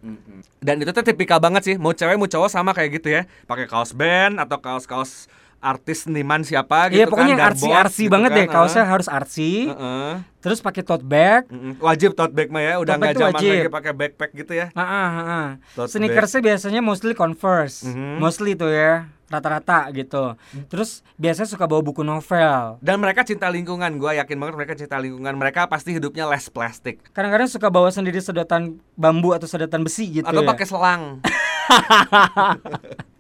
Dan 0.63 0.79
itu 0.79 0.95
tuh 0.95 1.03
tipikal 1.03 1.43
banget 1.43 1.67
sih, 1.67 1.75
mau 1.75 1.91
cewek 1.91 2.15
mau 2.15 2.31
cowok 2.31 2.47
sama 2.47 2.71
kayak 2.71 3.03
gitu 3.03 3.11
ya. 3.11 3.27
Pakai 3.51 3.67
kaos 3.67 3.91
band 3.91 4.39
atau 4.39 4.63
kaos-kaos 4.63 5.27
artis 5.67 6.07
seniman 6.07 6.41
siapa 6.41 6.87
gitu 6.89 7.03
Iya 7.03 7.07
pokoknya 7.07 7.35
kan, 7.35 7.47
artsy 7.49 7.67
Darbox 7.67 7.81
artsy 7.83 8.03
gitu 8.03 8.13
banget 8.15 8.31
kan, 8.31 8.39
deh. 8.39 8.47
Kaosnya 8.47 8.79
heeh. 8.79 8.93
harus 8.93 9.09
artsy. 9.09 9.51
Heeh. 9.67 10.13
Terus 10.39 10.59
pakai 10.61 10.81
tote 10.81 11.03
bag. 11.03 11.43
Mm-mm. 11.47 11.77
Wajib 11.79 12.15
tote 12.15 12.31
bag 12.31 12.47
mah 12.47 12.63
ya, 12.63 12.75
udah 12.79 12.95
nggak 12.95 13.15
zaman 13.15 13.35
lagi 13.35 13.67
pakai 13.67 13.93
backpack 13.93 14.31
gitu 14.33 14.53
ya. 14.53 14.71
Ah, 14.73 14.83
ah, 14.83 15.11
ah. 15.19 15.47
Tote 15.75 15.91
Sneakersnya 15.91 16.41
biasanya 16.41 16.81
mostly 16.81 17.13
Converse, 17.13 17.83
Mhm. 17.85 18.17
mostly 18.17 18.55
tuh 18.55 18.71
ya, 18.71 19.05
rata-rata 19.27 19.91
gitu. 19.91 20.39
Terus 20.65 21.03
biasanya 21.17 21.51
suka 21.51 21.67
bawa 21.67 21.83
buku 21.83 22.01
novel. 22.01 22.79
Dan 22.79 22.97
mereka 22.97 23.21
cinta 23.21 23.49
lingkungan, 23.49 23.91
gua 23.97 24.15
yakin 24.15 24.39
banget 24.39 24.55
mereka 24.55 24.75
cinta 24.77 24.97
lingkungan. 24.97 25.35
Mereka 25.35 25.67
pasti 25.67 25.91
hidupnya 25.91 26.25
less 26.25 26.47
plastik. 26.47 27.03
Kadang-kadang 27.11 27.51
suka 27.51 27.67
bawa 27.67 27.91
sendiri 27.91 28.17
sedotan 28.17 28.79
bambu 28.95 29.35
atau 29.35 29.45
sedotan 29.45 29.83
besi 29.83 30.15
gitu 30.15 30.25
Atau 30.25 30.41
ya. 30.41 30.49
pakai 30.49 30.63
selang. 30.65 31.03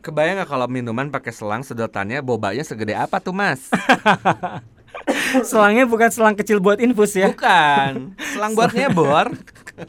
Kebayang 0.00 0.40
nggak 0.40 0.50
kalau 0.50 0.66
minuman 0.70 1.12
pakai 1.12 1.32
selang 1.34 1.60
sedotannya 1.60 2.24
bobanya 2.24 2.64
segede 2.64 2.96
apa 2.96 3.20
tuh 3.20 3.36
mas? 3.36 3.68
Selangnya 5.48 5.86
bukan 5.86 6.10
selang 6.10 6.36
kecil 6.36 6.58
buat 6.58 6.78
infus 6.82 7.14
ya. 7.14 7.30
Bukan, 7.30 8.14
selang 8.34 8.52
buat 8.54 8.74
nyebor. 8.74 9.32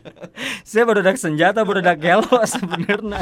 Saya 0.68 0.88
baru 0.88 1.04
dak 1.04 1.18
senjata, 1.20 1.66
baru 1.66 1.84
dak 1.84 2.00
gelo 2.00 2.38
sebenarnya. 2.48 3.22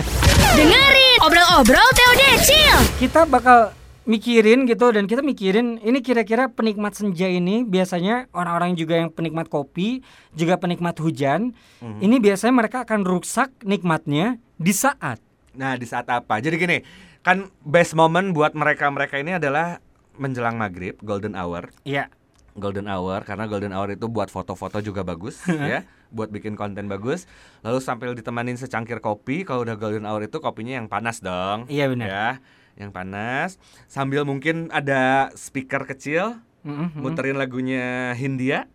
Dengerin 0.53 1.17
obrol-obrol 1.23 1.89
Teo 1.95 2.11
Decil. 2.19 2.77
Kita 2.99 3.25
bakal 3.25 3.73
mikirin 4.09 4.65
gitu 4.65 4.89
dan 4.89 5.05
kita 5.05 5.21
mikirin 5.21 5.77
ini 5.85 6.01
kira-kira 6.01 6.49
penikmat 6.49 6.97
senja 6.97 7.29
ini 7.29 7.61
biasanya 7.61 8.25
orang-orang 8.33 8.73
juga 8.73 8.97
yang 8.97 9.13
penikmat 9.13 9.47
kopi, 9.47 10.01
juga 10.33 10.57
penikmat 10.57 10.97
hujan. 10.99 11.53
Ini 11.79 12.15
biasanya 12.17 12.53
mereka 12.53 12.77
akan 12.85 13.05
rusak 13.05 13.53
nikmatnya 13.65 14.41
di 14.59 14.73
saat 14.73 15.21
Nah, 15.55 15.75
di 15.75 15.85
saat 15.85 16.05
apa? 16.07 16.37
Jadi 16.37 16.55
gini, 16.57 16.77
kan 17.21 17.49
best 17.61 17.93
moment 17.93 18.31
buat 18.31 18.53
mereka-mereka 18.53 19.17
ini 19.17 19.37
adalah 19.37 19.81
menjelang 20.15 20.59
maghrib, 20.59 20.99
golden 20.99 21.33
hour. 21.33 21.71
Iya. 21.83 22.11
Golden 22.59 22.91
hour 22.91 23.23
karena 23.23 23.47
golden 23.47 23.71
hour 23.71 23.87
itu 23.87 24.11
buat 24.11 24.27
foto-foto 24.27 24.83
juga 24.83 25.05
bagus 25.05 25.39
ya, 25.71 25.87
buat 26.11 26.27
bikin 26.27 26.59
konten 26.59 26.91
bagus. 26.91 27.23
Lalu 27.63 27.79
sambil 27.79 28.11
ditemanin 28.13 28.59
secangkir 28.59 28.99
kopi, 28.99 29.47
kalau 29.47 29.63
udah 29.63 29.79
golden 29.79 30.03
hour 30.03 30.19
itu 30.21 30.37
kopinya 30.37 30.75
yang 30.75 30.91
panas 30.91 31.23
dong. 31.23 31.69
Iya, 31.71 31.87
benar. 31.87 32.07
Ya, 32.09 32.27
yang 32.75 32.91
panas. 32.91 33.55
Sambil 33.87 34.27
mungkin 34.27 34.67
ada 34.69 35.31
speaker 35.33 35.87
kecil, 35.87 36.41
Mhm. 36.59 36.99
muterin 36.99 37.39
lagunya 37.39 38.11
Hindia 38.19 38.67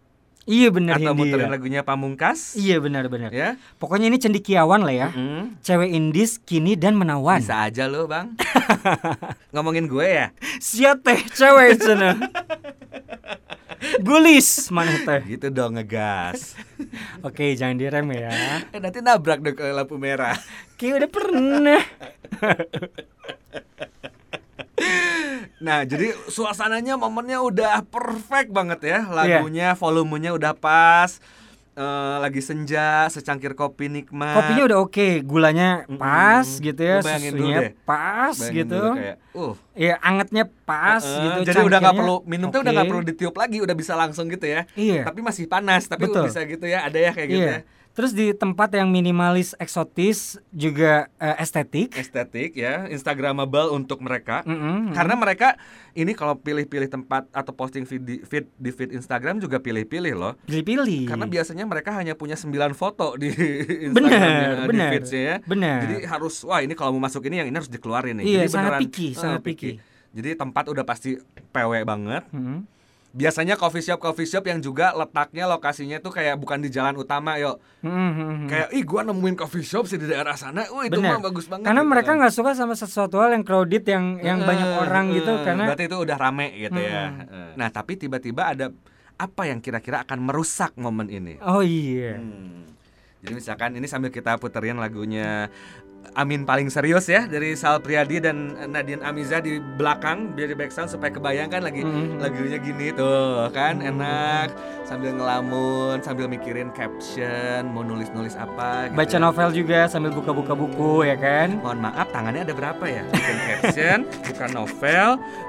Iya 0.44 0.68
benar 0.68 1.00
atau 1.00 1.16
Hindia. 1.16 1.24
muterin 1.24 1.48
lagunya 1.48 1.80
Pamungkas. 1.80 2.52
Iya 2.52 2.76
benar-benar. 2.76 3.32
Ya. 3.32 3.56
Pokoknya 3.80 4.12
ini 4.12 4.20
cendikiawan 4.20 4.84
lah 4.84 4.92
ya. 4.92 5.08
Mm. 5.16 5.56
Cewek 5.64 5.88
indis 5.88 6.36
kini 6.36 6.76
dan 6.76 7.00
menawan. 7.00 7.40
Bisa 7.40 7.64
aja 7.64 7.88
lo, 7.88 8.04
Bang. 8.04 8.36
Ngomongin 9.56 9.88
gue 9.88 10.04
ya. 10.04 10.36
Siap 10.60 11.00
teh 11.00 11.16
cewek 11.32 11.80
sana. 11.80 12.20
Gulis 14.04 14.68
mana 14.68 15.00
teh. 15.00 15.24
Gitu 15.24 15.48
dong 15.48 15.80
ngegas. 15.80 16.60
Oke, 17.26 17.56
jangan 17.56 17.80
direm 17.80 18.04
ya. 18.12 18.60
Eh, 18.68 18.80
nanti 18.84 19.00
nabrak 19.00 19.40
deh 19.40 19.56
ke 19.56 19.64
lampu 19.72 19.96
merah. 19.96 20.36
Kayak 20.76 20.94
udah 21.00 21.10
pernah. 21.10 21.82
Nah, 25.58 25.86
jadi 25.86 26.10
suasananya 26.26 26.98
momennya 26.98 27.38
udah 27.38 27.86
perfect 27.86 28.50
banget 28.50 28.80
ya. 28.82 28.98
Iya. 29.02 29.12
Lagunya, 29.12 29.68
volumenya 29.74 30.34
udah 30.34 30.52
pas. 30.52 31.18
Eh, 31.74 32.16
lagi 32.22 32.38
senja, 32.38 33.10
secangkir 33.10 33.58
kopi 33.58 33.90
nikmat. 33.90 34.30
Kopinya 34.30 34.62
udah 34.62 34.78
oke, 34.78 35.26
gulanya 35.26 35.82
pas 35.98 36.46
Mm-mm. 36.46 36.66
gitu 36.70 36.82
ya, 36.86 36.96
susunya 37.02 37.74
pas 37.82 38.30
Bayangin 38.30 38.54
gitu. 38.62 38.82
kayak, 38.94 39.16
uh. 39.34 39.54
Iya, 39.74 39.94
angetnya 39.98 40.44
pas 40.62 41.02
Eh, 41.02 41.18
gitu. 41.42 41.50
jadi 41.50 41.60
udah 41.66 41.78
nggak 41.82 41.98
perlu 41.98 42.16
minum 42.30 42.54
tuh 42.54 42.62
udah 42.62 42.72
nggak 42.78 42.86
perlu 42.86 43.02
ditiup 43.02 43.34
lagi, 43.34 43.58
udah 43.58 43.74
bisa 43.74 43.98
langsung 43.98 44.30
gitu 44.30 44.46
ya. 44.46 44.70
Iya. 44.78 45.02
Tapi 45.02 45.18
masih 45.18 45.50
panas, 45.50 45.90
tapi 45.90 46.06
Betul. 46.06 46.30
bisa 46.30 46.46
gitu 46.46 46.62
ya. 46.62 46.86
Ada 46.86 46.98
ya 47.00 47.10
kayak 47.10 47.28
gitu 47.34 47.42
Iya. 47.42 47.58
ya. 47.58 47.60
Terus 47.94 48.10
di 48.10 48.34
tempat 48.34 48.74
yang 48.74 48.90
minimalis, 48.90 49.54
eksotis, 49.54 50.42
juga 50.50 51.06
eh, 51.22 51.38
estetik. 51.38 51.94
Estetik 51.94 52.58
ya, 52.58 52.90
instagramable 52.90 53.70
untuk 53.70 54.02
mereka. 54.02 54.42
Mm-mm. 54.42 54.90
Karena 54.90 55.14
mereka 55.14 55.54
ini 55.94 56.10
kalau 56.10 56.34
pilih-pilih 56.34 56.90
tempat 56.90 57.30
atau 57.30 57.54
posting 57.54 57.86
feed 57.86 58.02
di 58.02 58.16
feed, 58.26 58.50
di 58.58 58.74
feed 58.74 58.90
Instagram 58.90 59.38
juga 59.38 59.62
pilih-pilih 59.62 60.10
loh. 60.10 60.34
pilih-pilih. 60.42 61.06
Karena 61.06 61.30
biasanya 61.30 61.64
mereka 61.70 61.94
hanya 61.94 62.18
punya 62.18 62.34
9 62.34 62.50
foto 62.74 63.14
di 63.14 63.30
Benar, 63.30 63.86
Instagramnya, 63.94 64.48
di 64.50 64.68
benar. 64.74 64.90
feedsnya 64.90 65.22
ya. 65.22 65.36
Benar. 65.46 65.78
Jadi 65.86 65.96
harus 66.10 66.34
wah 66.42 66.60
ini 66.66 66.74
kalau 66.74 66.98
mau 66.98 67.06
masuk 67.06 67.22
ini 67.30 67.46
yang 67.46 67.48
ini 67.48 67.54
harus 67.54 67.70
dikeluarin 67.70 68.18
nih. 68.18 68.24
Iya, 68.26 68.40
Jadi 68.42 68.50
sangat 68.50 68.72
beneran, 68.74 68.82
picky, 68.82 69.06
eh, 69.06 69.14
sangat 69.14 69.40
picky. 69.46 69.70
Jadi 70.14 70.28
tempat 70.34 70.64
udah 70.66 70.82
pasti 70.82 71.14
PW 71.54 71.72
banget. 71.86 72.26
Mm. 72.34 72.73
Biasanya 73.14 73.54
coffee 73.54 73.78
shop 73.78 74.02
coffee 74.02 74.26
shop 74.26 74.42
yang 74.50 74.58
juga 74.58 74.90
letaknya 74.90 75.46
lokasinya 75.46 76.02
tuh 76.02 76.10
kayak 76.10 76.34
bukan 76.34 76.58
di 76.58 76.66
jalan 76.66 76.98
utama 76.98 77.38
yo. 77.38 77.62
Mm-mm. 77.86 78.50
Kayak 78.50 78.74
ih 78.74 78.82
gua 78.82 79.06
nemuin 79.06 79.38
coffee 79.38 79.62
shop 79.62 79.86
sih 79.86 80.02
di 80.02 80.10
daerah 80.10 80.34
sana. 80.34 80.66
Wah 80.66 80.82
itu 80.82 80.98
mah 80.98 81.22
bagus 81.22 81.46
banget. 81.46 81.70
Karena 81.70 81.86
gitu 81.86 81.92
mereka 81.94 82.10
kan. 82.10 82.18
nggak 82.18 82.34
suka 82.34 82.50
sama 82.58 82.74
sesuatu 82.74 83.22
hal 83.22 83.38
yang 83.38 83.46
crowded 83.46 83.86
yang 83.86 84.18
yang 84.18 84.38
Eh, 84.42 84.46
banyak 84.50 84.70
orang 84.82 85.14
gitu 85.14 85.30
eh, 85.30 85.40
karena 85.46 85.64
berarti 85.70 85.86
itu 85.86 85.96
udah 86.02 86.16
rame 86.18 86.46
gitu 86.58 86.80
ya. 86.82 87.04
Hmm. 87.06 87.22
Eh. 87.22 87.52
Nah, 87.54 87.68
tapi 87.70 87.94
tiba-tiba 87.94 88.50
ada 88.50 88.66
apa 89.14 89.42
yang 89.46 89.62
kira-kira 89.62 90.02
akan 90.02 90.18
merusak 90.18 90.74
momen 90.74 91.06
ini? 91.06 91.38
oh 91.38 91.62
iya. 91.62 92.18
Hmm. 92.18 92.66
Jadi 93.24 93.40
misalkan 93.40 93.72
ini 93.78 93.88
sambil 93.88 94.12
kita 94.12 94.36
puterin 94.36 94.76
lagunya 94.76 95.48
Amin 96.12 96.44
paling 96.44 96.68
serius 96.68 97.06
ya 97.06 97.24
dari 97.24 97.52
Sal 97.54 97.80
Priadi 97.80 98.20
dan 98.20 98.36
Nadine 98.68 99.00
Amiza 99.00 99.40
di 99.40 99.56
belakang 99.58 100.30
biar 100.30 100.46
di 100.46 100.54
background 100.54 100.86
supaya 100.86 101.10
kebayangkan 101.10 101.60
lagi 101.60 101.80
Mhm. 101.80 102.20
lagunya 102.20 102.58
gini 102.58 102.92
tuh 102.92 103.50
kan 103.50 103.80
enak 103.80 104.54
sambil 104.84 105.10
ngelamun 105.10 105.98
sambil 105.98 106.28
mikirin 106.28 106.68
caption 106.70 107.66
mau 107.66 107.80
nulis-nulis 107.80 108.36
apa 108.36 108.88
gitu. 108.88 108.96
Baca 108.96 109.16
novel 109.18 109.48
juga 109.56 109.80
sambil 109.86 110.12
buka-buka 110.12 110.52
buku 110.52 111.02
ya 111.02 111.16
kan. 111.16 111.58
Mohon 111.58 111.80
maaf 111.82 112.06
tangannya 112.10 112.42
ada 112.42 112.54
berapa 112.54 112.84
ya? 112.84 113.02
Bikin 113.08 113.38
caption, 113.42 113.98
buka 114.28 114.46
novel, 114.50 115.08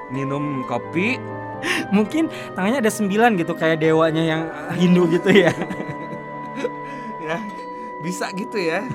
minum 0.09 0.63
kopi, 0.65 1.19
Mungkin 1.89 2.29
tangannya 2.53 2.77
ada 2.77 2.91
sembilan 2.91 3.37
gitu 3.37 3.53
kayak 3.53 3.81
dewanya 3.81 4.21
yang 4.21 4.41
Hindu 4.75 5.09
gitu 5.09 5.33
ya. 5.33 5.49
ya 7.25 7.37
bisa 8.01 8.29
gitu 8.33 8.59
ya. 8.59 8.85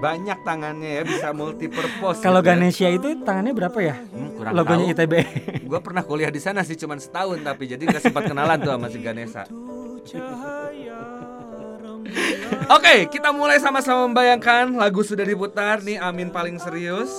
Banyak 0.00 0.38
tangannya 0.42 0.90
ya 1.00 1.02
bisa 1.04 1.28
multi 1.36 1.68
purpose. 1.68 2.24
Kalau 2.24 2.40
gitu 2.40 2.48
ya. 2.48 2.56
Ganesha 2.56 2.88
itu 2.88 3.08
tangannya 3.20 3.52
berapa 3.52 3.78
ya? 3.84 3.94
Hmm, 4.00 4.32
kurang 4.34 4.52
Logonya 4.56 4.84
tahu. 4.90 4.92
ITB. 4.96 5.14
Gue 5.70 5.80
pernah 5.84 6.02
kuliah 6.02 6.32
di 6.32 6.40
sana 6.40 6.64
sih 6.64 6.74
cuman 6.74 6.96
setahun 6.96 7.44
tapi 7.44 7.68
jadi 7.68 7.84
nggak 7.84 8.02
sempat 8.08 8.24
kenalan 8.32 8.56
tuh 8.58 8.72
sama 8.72 8.88
si 8.88 8.98
Ganesha. 9.04 9.44
Oke, 12.70 13.06
kita 13.12 13.30
mulai 13.30 13.60
sama-sama 13.60 14.06
membayangkan 14.08 14.74
lagu 14.78 15.02
sudah 15.04 15.22
diputar 15.26 15.82
nih 15.84 16.00
Amin 16.00 16.32
paling 16.32 16.58
serius. 16.58 17.10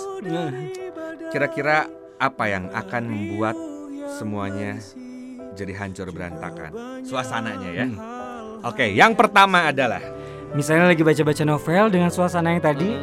Kira-kira 1.31 1.87
apa 2.19 2.45
yang 2.49 2.67
akan 2.73 3.03
membuat 3.07 3.55
semuanya 4.19 4.79
jadi 5.55 5.75
hancur 5.75 6.11
berantakan? 6.11 7.03
Suasananya 7.05 7.69
ya. 7.71 7.87
Oke, 8.61 8.93
yang 8.93 9.17
pertama 9.17 9.69
adalah 9.71 10.01
misalnya 10.51 10.85
lagi 10.87 11.01
baca-baca 11.01 11.43
novel 11.43 11.83
dengan 11.89 12.09
suasana 12.09 12.51
yang 12.51 12.61
tadi 12.61 12.95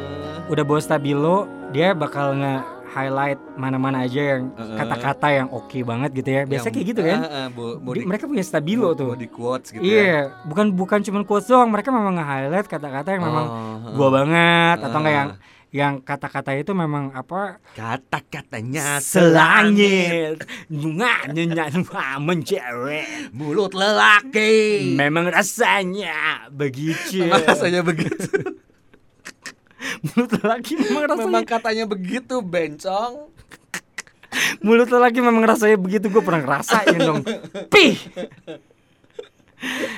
udah 0.45 0.63
bawa 0.63 0.79
stabilo, 0.79 1.37
dia 1.69 1.93
bakal 1.93 2.33
nge-highlight 2.33 3.37
mana-mana 3.53 4.01
aja 4.01 4.35
yang 4.35 4.49
kata-kata 4.51 5.27
yang 5.31 5.47
oke 5.47 5.77
banget 5.83 6.09
gitu 6.15 6.29
ya. 6.31 6.41
Biasa 6.43 6.57
yang- 6.63 6.75
kayak 6.75 6.87
gitu 6.87 7.01
kan. 7.03 7.19
Bu- 7.51 7.77
Di- 7.77 7.81
body- 8.01 8.07
mereka 8.07 8.25
punya 8.25 8.41
stabilo 8.41 8.93
tuh. 8.93 9.13
body 9.13 9.29
quotes 9.29 9.69
gitu 9.69 9.81
ya. 9.81 10.01
Iya, 10.01 10.19
bukan 10.43 10.73
bukan 10.73 10.99
cuma 11.01 11.21
quotes 11.21 11.45
doang, 11.45 11.69
mereka 11.69 11.89
memang 11.89 12.15
nge-highlight 12.15 12.67
kata-kata 12.67 13.09
yang 13.11 13.23
memang 13.23 13.45
Oh, 13.45 13.93
gua 13.93 14.09
banget 14.15 14.77
atau 14.81 14.97
enggak 14.99 15.15
yang 15.15 15.29
yang 15.69 16.01
kata-kata 16.01 16.57
itu 16.57 16.73
memang 16.73 17.13
apa? 17.13 17.61
Kata-katanya 17.77 18.97
selangit, 18.97 20.41
selangit. 20.41 20.65
Bunganya 20.65 21.43
mencewek. 22.17 23.29
Mulut 23.29 23.77
lelaki. 23.77 24.97
memang 24.97 25.29
rasanya 25.29 26.49
begitu. 26.49 27.21
Memang 27.21 27.45
rasanya 27.45 27.81
begitu. 27.85 28.33
mulut 30.09 30.31
lelaki 30.41 30.73
memang 30.73 31.03
rasanya 31.05 31.29
Memang 31.29 31.45
katanya 31.45 31.85
begitu, 31.85 32.35
bencong. 32.41 33.13
mulut 34.65 34.89
lelaki 34.89 35.21
memang 35.21 35.45
rasanya 35.45 35.77
begitu. 35.77 36.09
Gue 36.09 36.25
pernah 36.25 36.41
ngerasain 36.41 36.97
dong. 36.97 37.21
Pih 37.73 37.93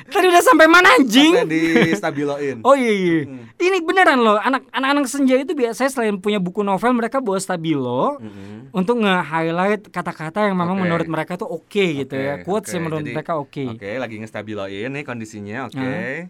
tadi 0.08 0.26
udah 0.26 0.42
sampai 0.42 0.66
mana 0.66 0.90
anjing 0.96 1.34
Sampai 1.38 1.48
di 1.48 1.62
stabiloin. 1.92 2.58
Oh 2.62 2.74
iya, 2.74 2.92
iya. 2.92 3.18
Hmm. 3.24 3.46
ini 3.56 3.78
beneran 3.80 4.18
loh 4.18 4.36
anak 4.36 4.66
anak-anak 4.70 5.06
senja 5.06 5.36
itu 5.36 5.54
biasanya 5.54 5.90
selain 5.90 6.18
punya 6.18 6.38
buku 6.38 6.62
novel 6.62 6.92
mereka 6.92 7.18
bawa 7.18 7.38
stabilo 7.38 8.18
Mm-mm. 8.18 8.70
untuk 8.72 8.98
nge-highlight 8.98 9.88
kata-kata 9.88 10.46
yang 10.46 10.56
memang 10.56 10.76
Oke. 10.76 10.84
menurut 10.84 11.08
mereka 11.08 11.34
tuh 11.36 11.46
oke 11.48 11.86
gitu 11.96 12.12
ya 12.12 12.42
quotes 12.42 12.68
oke. 12.68 12.74
yang 12.74 12.84
menurut 12.84 13.04
Jadi- 13.04 13.14
mereka 13.14 13.34
oke 13.36 13.64
Oke, 13.72 13.90
lagi 13.96 14.16
ngestabiloin 14.18 14.90
nih 14.90 15.04
kondisinya, 15.04 15.58
oke. 15.66 15.78
Nah. 15.78 16.26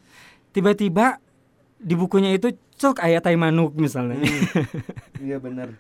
tiba-tiba 0.52 1.24
di 1.78 1.96
bukunya 1.96 2.32
itu 2.32 2.52
cok 2.78 3.00
ayat 3.00 3.22
tai 3.22 3.36
manuk 3.36 3.74
misalnya 3.74 4.20
Iya 5.22 5.38
benar. 5.38 5.72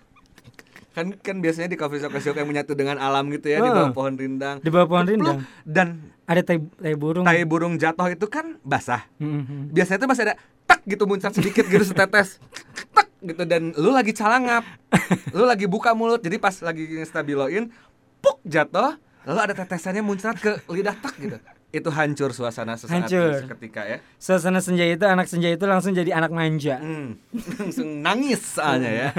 Kan 0.91 1.15
kan 1.15 1.39
biasanya 1.39 1.67
di 1.67 1.75
coffee 1.75 1.97
shop 1.97 2.11
coffee 2.11 2.27
shop 2.27 2.35
yang 2.35 2.47
menyatu 2.47 2.75
dengan 2.75 2.99
alam 2.99 3.31
gitu 3.31 3.47
ya 3.47 3.57
di 3.57 3.65
Ah. 3.65 3.73
bawah 3.73 3.91
pohon 3.91 4.13
rindang. 4.13 4.59
di 4.59 4.67
bawah 4.67 4.87
pohon 4.87 5.07
rindang 5.07 5.39
Dan 5.63 5.87
ada 6.25 6.41
tai, 6.41 6.59
tai 6.59 6.95
burung 6.95 7.23
tai 7.23 7.43
burung 7.43 7.75
jatuh 7.75 8.07
itu 8.09 8.27
kan 8.27 8.59
basah. 8.61 9.07
Mhm. 9.17 9.71
Biasanya 9.71 9.99
tuh 9.99 10.09
masih 10.09 10.23
ada 10.25 10.35
tak 10.63 10.83
gitu 10.85 11.03
muncrat 11.03 11.31
sedikit 11.31 11.63
gitu 11.65 11.83
setetes. 11.83 12.39
Tak 12.91 13.07
gitu 13.21 13.43
dan 13.43 13.71
lu 13.73 13.91
lagi 13.91 14.11
calangap. 14.11 14.63
lu 15.31 15.43
lagi 15.43 15.63
buka 15.65 15.91
mulut. 15.91 16.19
Jadi 16.19 16.35
pas 16.35 16.55
lagi 16.57 16.83
stabiloin, 17.03 17.71
puk 18.19 18.43
jatuh, 18.43 18.95
lalu 19.23 19.39
ada 19.41 19.53
tetesannya 19.53 20.01
muncrat 20.01 20.35
ke 20.35 20.59
lidah 20.67 20.95
tak 20.95 21.15
gitu. 21.17 21.37
Itu 21.71 21.87
hancur 21.87 22.31
suasana 22.31 22.75
sesaat 22.75 23.07
Hancur. 23.07 23.31
seketika 23.39 23.81
ya. 23.85 23.97
suasana 24.15 24.59
senja 24.59 24.83
itu 24.83 25.01
anak 25.01 25.25
senja 25.25 25.47
itu 25.47 25.63
langsung 25.63 25.91
jadi 25.91 26.11
anak 26.13 26.29
manja 26.29 26.75
Hmm, 26.77 27.15
langsung 27.59 27.99
nangis 27.99 28.59
soalnya 28.59 28.91
ya. 28.91 29.09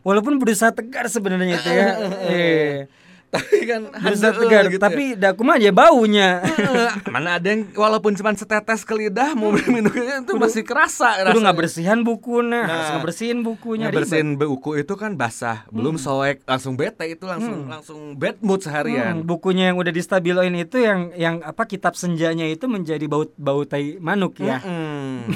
Walaupun 0.00 0.36
berusaha 0.36 0.68
tegar 0.70 1.08
sebenarnya 1.08 1.56
itu 1.56 1.70
ya 1.70 1.88
eh, 2.28 2.72
Tapi 3.34 3.58
kan 3.64 3.82
handel 3.92 4.32
tegar 4.36 4.64
gitu 4.66 4.76
ya. 4.76 4.82
tapi 4.82 5.04
daku 5.14 5.40
mah 5.40 5.56
aja 5.56 5.70
baunya 5.70 6.28
mana 7.14 7.36
ada 7.36 7.48
yang 7.48 7.66
walaupun 7.70 8.14
cuma 8.14 8.30
setetes 8.32 8.82
ke 8.82 8.92
lidah 8.92 9.32
mau 9.32 9.50
minumnya 9.66 10.20
itu 10.20 10.34
masih 10.34 10.62
kerasa 10.62 11.14
Udah 11.16 11.24
rasanya. 11.28 11.42
nggak 11.42 11.58
bersihan 11.58 11.98
bukunya, 12.00 12.60
harus 12.62 12.84
Nah. 12.84 12.92
ngebersihin 12.96 13.38
bukunya. 13.40 13.86
Ngebersihin 13.86 14.30
buku 14.34 14.70
itu 14.76 14.94
kan 14.94 15.14
basah, 15.14 15.66
belum 15.68 15.96
soek, 15.96 16.42
langsung 16.44 16.74
bete 16.74 17.06
itu 17.06 17.24
langsung 17.24 17.66
langsung 17.66 18.00
bad 18.14 18.38
mood 18.38 18.56
ribet. 18.56 18.62
Hmm, 18.62 18.64
seharian. 18.64 19.14
bukunya 19.22 19.64
yang 19.66 19.76
udah 19.76 19.90
distabiloin 19.90 20.54
itu 20.54 20.78
yang 20.78 21.10
yang 21.14 21.34
apa 21.40 21.64
kitab 21.64 21.94
senjanya 21.94 22.44
itu 22.44 22.64
menjadi 22.64 23.04
bau 23.04 23.26
bau 23.34 23.62
tai 23.62 23.98
manuk 23.98 24.38
ya. 24.38 24.60
Mm-mm. 24.60 25.26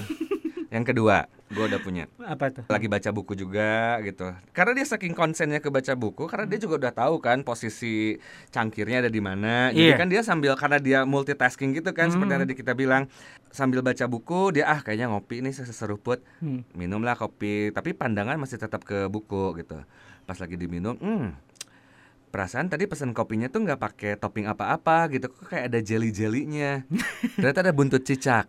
yang 0.69 0.85
kedua, 0.85 1.27
gue 1.49 1.65
udah 1.65 1.81
punya. 1.81 2.05
Apa 2.21 2.53
tuh? 2.53 2.65
Lagi 2.69 2.87
baca 2.87 3.09
buku 3.09 3.33
juga 3.33 3.97
gitu. 4.05 4.29
Karena 4.53 4.73
dia 4.77 4.87
saking 4.87 5.17
konsennya 5.17 5.59
ke 5.59 5.73
baca 5.73 5.97
buku, 5.97 6.29
karena 6.29 6.45
dia 6.45 6.61
juga 6.61 6.77
udah 6.87 6.93
tahu 6.93 7.19
kan 7.19 7.41
posisi 7.41 8.21
cangkirnya 8.49 9.05
ada 9.05 9.11
di 9.11 9.21
mana. 9.21 9.73
Jadi 9.73 9.89
Iya. 9.89 9.97
kan 9.97 10.09
dia 10.13 10.21
sambil 10.21 10.53
karena 10.55 10.77
dia 10.77 10.99
multitasking 11.03 11.73
gitu 11.73 11.97
kan, 11.97 12.13
seperti 12.13 12.31
yang 12.37 12.43
tadi 12.45 12.55
kita 12.55 12.73
bilang, 12.73 13.09
sambil 13.49 13.81
baca 13.81 14.05
buku 14.05 14.53
dia 14.53 14.69
ah 14.69 14.81
kayaknya 14.81 15.09
ngopi 15.09 15.41
nih 15.41 15.57
seseruput. 15.57 16.21
Hmm. 16.39 16.63
minumlah 16.77 17.17
kopi 17.17 17.73
tapi 17.73 17.97
pandangan 17.97 18.37
masih 18.39 18.61
tetap 18.61 18.85
ke 18.85 19.09
buku 19.09 19.57
gitu 19.59 19.81
pas 20.23 20.37
lagi 20.37 20.55
diminum 20.55 20.95
hmm 21.01 21.33
perasaan 22.29 22.69
tadi 22.69 22.85
pesan 22.85 23.17
kopinya 23.17 23.49
tuh 23.49 23.65
nggak 23.65 23.81
pakai 23.81 24.13
topping 24.21 24.45
apa-apa 24.47 25.09
gitu 25.09 25.33
kok 25.33 25.49
kayak 25.49 25.73
ada 25.73 25.81
jelly 25.81 26.13
jelinya 26.13 26.85
ternyata 27.41 27.65
ada 27.65 27.73
buntut 27.73 28.05
cicak 28.05 28.45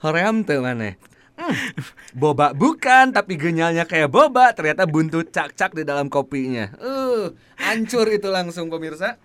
hoream 0.00 0.42
tuh 0.42 0.64
mana 0.64 0.96
Hmm, 1.38 1.54
boba 2.20 2.50
bukan 2.50 3.14
tapi 3.14 3.38
genyalnya 3.38 3.86
kayak 3.86 4.10
boba 4.10 4.50
ternyata 4.50 4.90
buntut 4.90 5.30
cak-cak 5.30 5.70
di 5.70 5.86
dalam 5.86 6.10
kopinya 6.10 6.74
uh 6.82 7.30
hancur 7.58 8.06
itu 8.10 8.26
langsung 8.26 8.66
pemirsa 8.66 9.18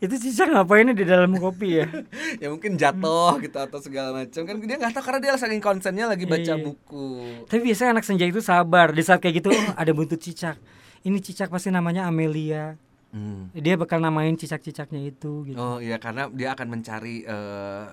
Itu 0.00 0.16
cicak 0.16 0.48
ngapainnya 0.48 0.96
di 0.96 1.04
dalam 1.04 1.36
kopi 1.36 1.84
ya? 1.84 1.88
ya 2.42 2.48
mungkin 2.48 2.80
jatuh 2.80 3.36
gitu 3.40 3.56
atau 3.60 3.78
segala 3.84 4.16
macam 4.16 4.48
kan 4.48 4.54
dia 4.64 4.76
nggak 4.80 4.92
tahu 4.96 5.04
karena 5.04 5.20
dia 5.20 5.32
saking 5.36 5.60
konsennya 5.60 6.08
lagi 6.08 6.24
baca 6.24 6.56
Iya. 6.56 6.56
buku 6.56 7.08
Tapi 7.48 7.60
biasanya 7.68 8.00
anak 8.00 8.04
senja 8.08 8.24
itu 8.24 8.40
sabar 8.40 8.96
di 8.96 9.04
saat 9.04 9.20
kayak 9.20 9.44
gitu 9.44 9.52
oh, 9.52 9.72
ada 9.76 9.92
buntut 9.92 10.16
cicak. 10.16 10.56
Ini 11.04 11.20
cicak 11.20 11.52
pasti 11.52 11.68
namanya 11.68 12.08
Amelia. 12.08 12.80
Hmm. 13.08 13.48
Dia 13.56 13.80
bakal 13.80 14.04
namain 14.04 14.36
cicak-cicaknya 14.36 15.00
itu 15.00 15.48
gitu. 15.48 15.56
Oh 15.56 15.80
iya 15.80 15.96
karena 15.96 16.28
dia 16.28 16.52
akan 16.52 16.68
mencari 16.68 17.24
eh, 17.24 17.84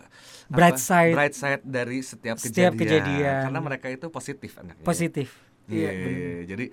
Bright 0.52 0.76
apa? 0.76 0.84
side. 0.84 1.14
bright 1.16 1.36
side 1.36 1.64
dari 1.64 2.04
setiap, 2.04 2.36
Setiap 2.36 2.76
kejadian. 2.76 3.08
kejadian. 3.08 3.42
Karena 3.48 3.60
mereka 3.64 3.88
itu 3.88 4.12
positif 4.12 4.52
anaknya. 4.60 4.84
Positif. 4.84 5.32
Iya, 5.66 5.90
bener. 5.90 6.12
iya, 6.12 6.28
iya. 6.30 6.44
jadi 6.46 6.66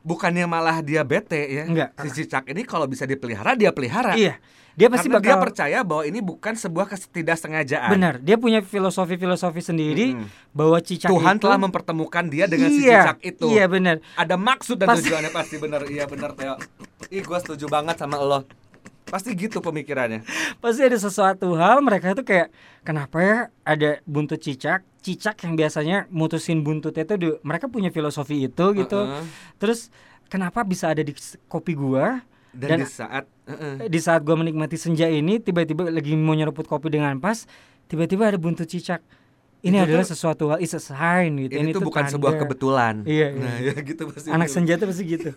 bukannya 0.00 0.48
malah 0.48 0.80
dia 0.80 1.04
bete 1.04 1.38
ya. 1.38 1.64
Enggak. 1.68 1.92
Si 2.00 2.24
cicak 2.24 2.48
ini 2.48 2.64
kalau 2.64 2.88
bisa 2.88 3.04
dipelihara 3.04 3.52
dia 3.52 3.70
pelihara. 3.70 4.16
Iya. 4.16 4.40
Dia 4.80 4.88
pasti 4.88 5.12
Karena 5.12 5.20
dia 5.20 5.34
bakal 5.36 5.44
percaya 5.44 5.78
bahwa 5.84 6.02
ini 6.08 6.20
bukan 6.24 6.54
sebuah 6.56 6.86
ketidaksengajaan. 6.88 7.90
benar. 7.90 8.14
Dia 8.22 8.40
punya 8.40 8.64
filosofi-filosofi 8.64 9.60
sendiri 9.60 10.16
Mm-mm. 10.16 10.26
bahwa 10.56 10.78
cicak 10.80 11.10
Tuhan 11.10 11.36
itu 11.36 11.44
telah 11.44 11.58
mempertemukan 11.60 12.24
dia 12.32 12.48
dengan 12.48 12.70
si 12.72 12.88
iya, 12.88 13.04
cicak 13.04 13.18
itu. 13.28 13.46
Iya 13.50 13.68
benar. 13.68 13.96
Ada 14.16 14.40
maksud 14.40 14.80
dan 14.80 14.88
Pas- 14.88 15.04
tujuannya 15.04 15.30
pasti 15.30 15.56
benar. 15.60 15.84
Iya 15.84 16.08
benar 16.08 16.32
Teo. 16.32 16.56
Ih 17.10 17.26
gua 17.26 17.42
setuju 17.42 17.66
banget 17.66 17.98
sama 17.98 18.16
lo. 18.16 18.46
Pasti 19.10 19.34
gitu 19.34 19.58
pemikirannya. 19.58 20.22
Pasti 20.62 20.86
ada 20.86 20.94
sesuatu 20.94 21.58
hal 21.58 21.82
mereka 21.82 22.14
itu 22.14 22.22
kayak 22.22 22.54
kenapa 22.86 23.18
ya 23.18 23.36
ada 23.66 23.98
buntut 24.06 24.38
cicak, 24.38 24.86
cicak 25.02 25.34
yang 25.42 25.58
biasanya 25.58 26.06
mutusin 26.08 26.62
buntutnya 26.62 27.02
itu 27.02 27.14
di- 27.18 27.38
mereka 27.42 27.66
punya 27.66 27.90
filosofi 27.90 28.46
itu 28.46 28.64
gitu. 28.78 29.00
Heeh. 29.02 29.26
Terus 29.58 29.90
kenapa 30.30 30.62
bisa 30.62 30.94
ada 30.94 31.02
di 31.02 31.10
kopi 31.50 31.74
gua? 31.74 32.22
Dan, 32.54 32.78
Dan- 32.78 32.80
di 32.82 32.86
saat 32.86 33.24
heeh. 33.50 33.90
Di 33.90 33.98
saat 33.98 34.22
gua 34.22 34.38
menikmati 34.38 34.78
senja 34.78 35.10
ini 35.10 35.42
tiba-tiba 35.42 35.90
lagi 35.90 36.14
mau 36.14 36.38
nyeruput 36.38 36.70
kopi 36.70 36.94
dengan 36.94 37.18
pas, 37.18 37.50
tiba-tiba 37.90 38.30
ada 38.30 38.38
buntut 38.38 38.70
cicak. 38.70 39.02
Ini 39.60 39.76
Itu 39.76 39.84
adalah 39.92 40.04
tuh- 40.04 40.12
sesuatu 40.16 40.44
hal, 40.48 40.58
it's 40.64 40.72
a 40.72 40.80
sign 40.80 41.36
gitu. 41.36 41.52
ini, 41.52 41.70
tuh 41.70 41.84
bukan 41.84 42.08
tanda. 42.08 42.16
sebuah 42.16 42.32
kebetulan. 42.40 43.04
Iya, 43.04 43.28
iya. 43.28 43.42
Nah, 43.44 43.56
ya 43.60 43.74
gitu 43.76 44.02
pasti. 44.08 44.28
Anak 44.32 44.48
senja 44.48 44.80
tuh 44.80 44.88
pasti 44.88 45.04
gitu. 45.04 45.30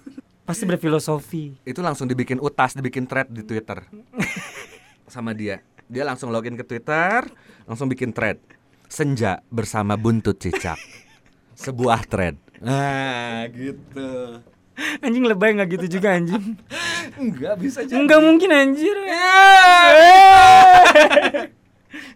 Pasti 0.44 0.64
berfilosofi. 0.64 1.56
Itu 1.64 1.84
langsung 1.84 2.08
dibikin 2.08 2.40
utas, 2.40 2.72
dibikin 2.72 3.04
thread 3.04 3.28
di 3.28 3.44
Twitter. 3.44 3.84
Sama 5.08 5.36
dia. 5.36 5.60
Dia 5.88 6.04
langsung 6.04 6.32
login 6.32 6.56
ke 6.56 6.64
Twitter, 6.64 7.28
langsung 7.64 7.92
bikin 7.92 8.12
thread. 8.12 8.40
Senja 8.88 9.44
bersama 9.48 10.00
buntut 10.00 10.40
cicak. 10.40 10.80
Sebuah 11.54 12.08
thread. 12.08 12.40
Nah, 12.64 13.44
gitu. 13.52 14.40
Anjing 15.00 15.28
lebay 15.28 15.54
nggak 15.54 15.70
gitu 15.70 16.00
juga 16.00 16.16
anjing. 16.16 16.56
Enggak 17.20 17.60
bisa 17.60 17.84
jadi. 17.84 18.00
Enggak 18.00 18.24
mungkin 18.24 18.50
anjir. 18.50 18.96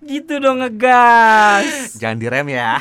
Gitu 0.04 0.40
dong 0.42 0.64
ngegas. 0.64 1.98
Jangan 1.98 2.18
direm 2.18 2.48
ya. 2.52 2.78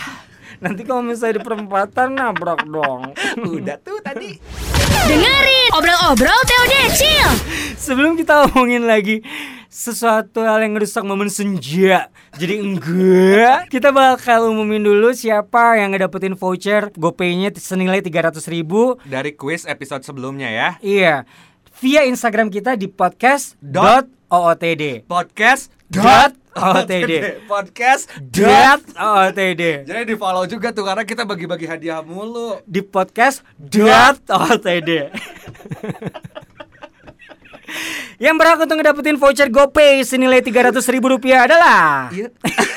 Nanti 0.57 0.89
kalau 0.89 1.05
misalnya 1.05 1.41
di 1.41 1.43
perempatan 1.45 2.17
nabrak 2.17 2.65
dong. 2.65 3.13
Udah 3.45 3.77
tuh 3.81 4.01
tadi. 4.01 4.41
Dengerin 5.07 5.71
obrol-obrol 5.77 6.41
TOD 6.49 6.75
Chill. 6.97 7.33
Sebelum 7.77 8.17
kita 8.17 8.49
omongin 8.49 8.89
lagi 8.89 9.21
sesuatu 9.69 10.41
hal 10.41 10.65
yang 10.65 10.73
ngerusak 10.73 11.05
momen 11.05 11.29
senja. 11.29 12.09
Jadi 12.41 12.65
enggak, 12.65 13.69
kita 13.69 13.93
bakal 13.93 14.49
umumin 14.49 14.81
dulu 14.81 15.13
siapa 15.13 15.77
yang 15.77 15.93
ngedapetin 15.93 16.33
voucher 16.33 16.89
GoPay-nya 16.97 17.53
senilai 17.57 18.01
300 18.01 18.41
ribu 18.49 18.97
Dari 19.05 19.37
quiz 19.37 19.69
episode 19.69 20.01
sebelumnya 20.05 20.49
ya. 20.49 20.69
Iya. 20.81 21.17
Via 21.81 22.05
Instagram 22.09 22.49
kita 22.49 22.73
di 22.77 22.89
podcast.ootd. 22.89 25.05
Podcast 25.05 25.69
Dot 25.87 26.35
OOTD. 26.57 27.45
Podcast 27.45 28.09
Dot 28.19 28.81
OOTD. 28.97 29.85
Jadi 29.85 30.03
di 30.09 30.17
follow 30.17 30.49
juga 30.49 30.73
tuh 30.73 30.89
karena 30.89 31.05
kita 31.05 31.29
bagi-bagi 31.29 31.69
hadiah 31.69 32.01
mulu. 32.01 32.65
Di 32.65 32.81
podcast.ootd. 32.81 34.91
Yang 38.17 38.35
berhak 38.41 38.65
untuk 38.65 38.81
ngedapetin 38.81 39.21
voucher 39.21 39.53
GoPay 39.53 40.01
senilai 40.01 40.41
300 40.41 40.81
ribu 40.89 41.13
rupiah 41.13 41.45
adalah 41.45 42.09
Iya. 42.09 42.33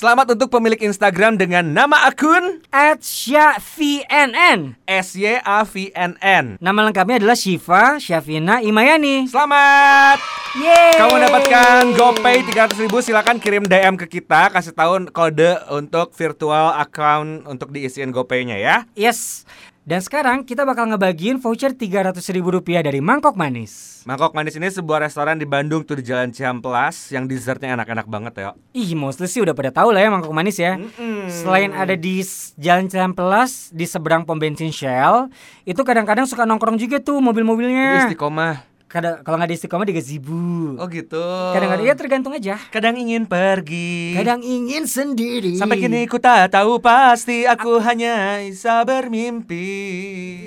Selamat 0.00 0.32
untuk 0.32 0.48
pemilik 0.48 0.80
Instagram 0.80 1.36
dengan 1.36 1.60
nama 1.60 2.08
akun 2.08 2.64
SyaVNN. 3.04 4.80
SYAVNN. 4.88 6.56
Nama 6.56 6.80
lengkapnya 6.88 7.20
adalah 7.20 7.36
Shiva 7.36 8.00
Syafina 8.00 8.64
Imayani. 8.64 9.28
Selamat. 9.28 10.16
Yeay. 10.56 10.96
Kamu 10.96 11.20
mendapatkan 11.20 11.92
GoPay 11.94 12.42
300 12.48 12.80
ribu 12.82 12.98
Silakan 13.04 13.38
kirim 13.38 13.62
DM 13.70 13.94
ke 13.94 14.10
kita 14.18 14.50
Kasih 14.50 14.74
tahu 14.74 15.06
kode 15.14 15.62
untuk 15.70 16.10
virtual 16.10 16.74
account 16.74 17.46
Untuk 17.46 17.70
diisiin 17.70 18.10
GoPay-nya 18.10 18.58
ya 18.58 18.82
Yes. 18.98 19.46
Dan 19.90 19.98
sekarang 19.98 20.46
kita 20.46 20.62
bakal 20.62 20.86
ngebagiin 20.86 21.42
voucher 21.42 21.74
300 21.74 22.14
ribu 22.30 22.54
rupiah 22.54 22.78
dari 22.78 23.02
Mangkok 23.02 23.34
Manis. 23.34 24.06
Mangkok 24.06 24.38
Manis 24.38 24.54
ini 24.54 24.70
sebuah 24.70 25.02
restoran 25.02 25.34
di 25.34 25.42
Bandung 25.42 25.82
tuh 25.82 25.98
di 25.98 26.06
Jalan 26.06 26.30
Ciamplas 26.30 27.10
Yang 27.10 27.36
dessertnya 27.36 27.74
enak-enak 27.74 28.06
banget 28.06 28.32
ya 28.38 28.50
Ih, 28.70 28.94
mostly 28.94 29.26
sih 29.26 29.42
udah 29.42 29.50
pada 29.50 29.74
tahu 29.74 29.90
lah 29.90 30.06
ya 30.06 30.08
Mangkok 30.14 30.30
Manis 30.30 30.62
ya. 30.62 30.78
Selain 31.26 31.74
ada 31.74 31.98
di 31.98 32.22
Jalan 32.54 32.86
Ciampelas 32.86 33.74
di 33.74 33.82
seberang 33.82 34.22
pom 34.22 34.38
bensin 34.38 34.70
Shell, 34.70 35.26
itu 35.66 35.82
kadang-kadang 35.82 36.22
suka 36.30 36.46
nongkrong 36.46 36.78
juga 36.78 37.02
tuh 37.02 37.18
mobil-mobilnya. 37.18 38.06
istiqomah 38.06 38.69
Kadang 38.90 39.22
kalau 39.22 39.38
nggak 39.38 39.54
di 39.54 39.56
istiqomah 39.56 39.86
di 39.86 39.94
gazebo. 39.94 40.74
Oh 40.74 40.90
gitu 40.90 41.22
Kadang-kadang 41.54 41.86
ya 41.86 41.94
tergantung 41.94 42.34
aja. 42.34 42.58
Kadang 42.74 42.98
ingin 42.98 43.22
pergi 43.22 44.18
Kadang 44.18 44.42
ingin 44.42 44.90
sendiri. 44.90 45.54
Sampai 45.54 45.78
kini 45.78 46.10
ku 46.10 46.18
tak 46.18 46.50
tahu 46.50 46.82
pasti 46.82 47.46
Aku 47.46 47.78
hanya 47.78 48.42
bisa 48.42 48.82
bermimpi 48.82 49.62